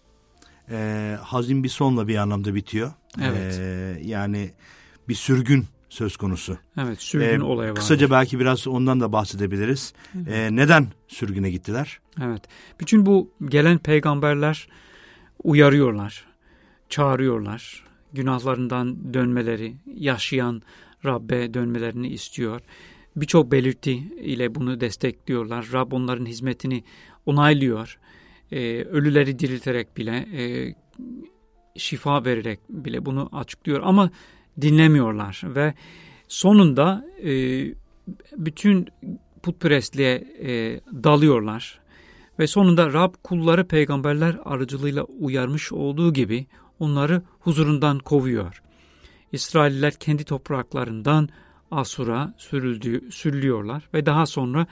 e, 0.71 1.17
hazin 1.23 1.65
bir 1.65 1.69
sonla 1.69 2.09
bir 2.09 2.17
anlamda 2.17 2.55
bitiyor. 2.55 2.93
Evet. 3.23 3.59
Ee, 3.61 3.99
yani 4.05 4.51
bir 5.09 5.15
sürgün 5.15 5.65
söz 5.89 6.17
konusu. 6.17 6.59
Evet 6.79 7.03
sürgün 7.03 7.41
ee, 7.41 7.45
olayı 7.45 7.71
var. 7.71 7.77
Kısaca 7.77 8.11
belki 8.11 8.41
biraz 8.41 8.69
ondan 8.69 9.01
da 9.01 9.13
bahsedebiliriz. 9.13 9.95
Ee, 10.29 10.49
neden 10.53 10.87
sürgüne 11.09 11.51
gittiler? 11.51 12.01
Evet. 12.23 12.43
Bütün 12.81 13.07
bu 13.07 13.31
gelen 13.45 13.79
peygamberler 13.79 14.69
uyarıyorlar, 15.43 16.27
çağırıyorlar. 16.89 17.85
Günahlarından 18.13 19.15
dönmeleri, 19.15 19.77
yaşayan 19.95 20.63
Rabbe 21.05 21.55
dönmelerini 21.55 22.09
istiyor. 22.09 22.61
Birçok 23.17 23.53
belirti 23.53 23.93
ile 24.21 24.55
bunu 24.55 24.81
destekliyorlar. 24.81 25.69
Rab 25.73 25.93
onların 25.93 26.27
hizmetini 26.27 26.85
onaylıyor. 27.27 27.99
Ee, 28.55 28.85
ölüleri 28.85 29.39
dirilterek 29.39 29.97
bile, 29.97 30.17
e, 30.17 30.75
şifa 31.77 32.25
vererek 32.25 32.61
bile 32.69 33.07
bunu 33.07 33.29
açıklıyor. 33.33 33.81
Ama 33.85 34.11
dinlemiyorlar 34.61 35.43
ve 35.45 35.75
sonunda 36.29 37.07
e, 37.25 37.31
bütün 38.37 38.89
putperestliğe 39.43 40.15
e, 40.41 40.81
dalıyorlar. 41.05 41.81
Ve 42.39 42.47
sonunda 42.47 42.93
Rab 42.93 43.15
kulları 43.23 43.69
peygamberler 43.69 44.37
aracılığıyla 44.45 45.05
uyarmış 45.05 45.73
olduğu 45.73 46.13
gibi 46.13 46.47
onları 46.79 47.23
huzurundan 47.41 47.99
kovuyor. 47.99 48.63
İsrailler 49.33 49.93
kendi 49.93 50.25
topraklarından 50.25 51.29
Asur'a 51.71 52.35
sürüldü, 52.39 53.11
sürülüyorlar 53.11 53.89
ve 53.95 54.07
daha 54.07 54.27
sonra 54.27 54.67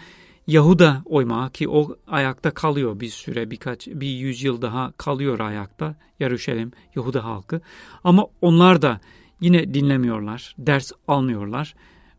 Yahuda 0.46 1.02
oymağı 1.04 1.50
ki 1.50 1.68
o 1.68 1.96
ayakta 2.06 2.50
kalıyor 2.50 3.00
bir 3.00 3.08
süre 3.08 3.50
birkaç 3.50 3.86
bir 3.86 4.06
yüzyıl 4.06 4.62
daha 4.62 4.92
kalıyor 4.92 5.40
ayakta 5.40 5.94
Yaruşalim 6.20 6.72
Yahuda 6.96 7.24
halkı 7.24 7.60
ama 8.04 8.26
onlar 8.40 8.82
da 8.82 9.00
yine 9.40 9.74
dinlemiyorlar 9.74 10.54
ders 10.58 10.92
almıyorlar 11.08 11.74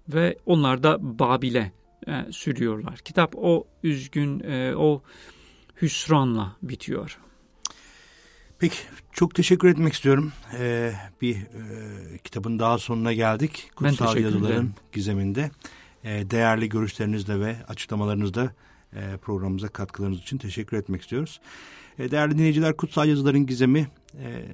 ve 0.10 0.38
onlar 0.46 0.84
da 0.84 1.20
Babil'e 1.20 1.72
e, 2.08 2.32
sürüyorlar. 2.32 2.98
Kitap 2.98 3.36
o 3.38 3.68
üzgün 3.84 4.40
e, 4.40 4.76
o 4.76 5.02
hüsranla 5.82 6.56
bitiyor. 6.62 7.20
Peki 8.60 8.78
çok 9.12 9.36
teşekkür 9.36 9.68
etmek 9.68 9.94
istiyorum. 9.94 10.32
Ee, 10.60 10.94
bir 11.22 11.36
e, 11.36 12.18
kitabın 12.24 12.60
daha 12.60 12.78
sonuna 12.78 13.14
geldik. 13.14 13.72
Kutsal 13.76 14.18
Yazıların 14.18 14.46
ederim. 14.46 14.74
Gizeminde. 14.92 15.52
Ee, 16.04 16.30
değerli 16.30 16.70
görüşlerinizle 16.70 17.40
ve 17.40 17.56
açıklamalarınızla 17.68 18.54
e, 18.94 19.18
programımıza 19.18 19.68
katkılarınız 19.68 20.20
için 20.20 20.38
teşekkür 20.38 20.78
etmek 20.78 21.02
istiyoruz. 21.02 21.42
E, 22.00 22.12
değerli 22.12 22.38
dinleyiciler 22.38 22.78
Kutsal 22.78 23.08
Yazıların 23.08 23.46
Gizemi 23.46 23.88
e, 24.20 24.46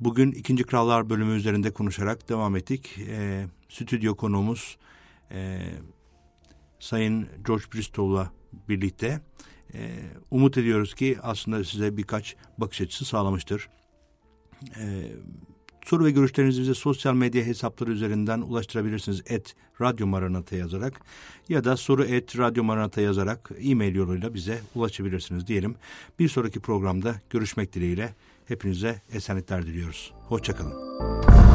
bugün 0.00 0.32
ikinci 0.32 0.64
Krallar 0.64 1.10
bölümü 1.10 1.36
üzerinde 1.36 1.70
konuşarak 1.70 2.28
devam 2.28 2.56
ettik. 2.56 2.98
E, 3.08 3.46
stüdyo 3.68 4.16
konuğumuz 4.16 4.78
e, 5.30 5.60
Sayın 6.80 7.28
George 7.46 7.64
Bristol'la 7.74 8.32
birlikte 8.68 9.20
e, 9.74 9.98
umut 10.30 10.58
ediyoruz 10.58 10.94
ki 10.94 11.18
aslında 11.22 11.64
size 11.64 11.96
birkaç 11.96 12.36
bakış 12.58 12.80
açısı 12.80 13.04
sağlamıştır. 13.04 13.68
E, 14.76 15.02
soru 15.84 16.04
ve 16.04 16.10
görüşlerinizi 16.10 16.60
bize 16.60 16.74
sosyal 16.74 17.14
medya 17.14 17.44
hesapları 17.44 17.90
üzerinden 17.90 18.40
ulaştırabilirsiniz. 18.40 19.22
Et 19.26 19.54
Radyo 19.80 20.06
Maranata 20.06 20.56
yazarak 20.56 21.00
ya 21.48 21.64
da 21.64 21.76
soru 21.76 22.04
et 22.04 22.38
Radyo 22.38 22.64
Maranata 22.64 23.00
yazarak 23.00 23.50
e-mail 23.60 23.94
yoluyla 23.94 24.34
bize 24.34 24.60
ulaşabilirsiniz 24.74 25.46
diyelim. 25.46 25.74
Bir 26.18 26.28
sonraki 26.28 26.60
programda 26.60 27.14
görüşmek 27.30 27.72
dileğiyle 27.72 28.14
hepinize 28.48 29.02
esenlikler 29.12 29.66
diliyoruz. 29.66 30.12
Hoşçakalın. 30.28 31.49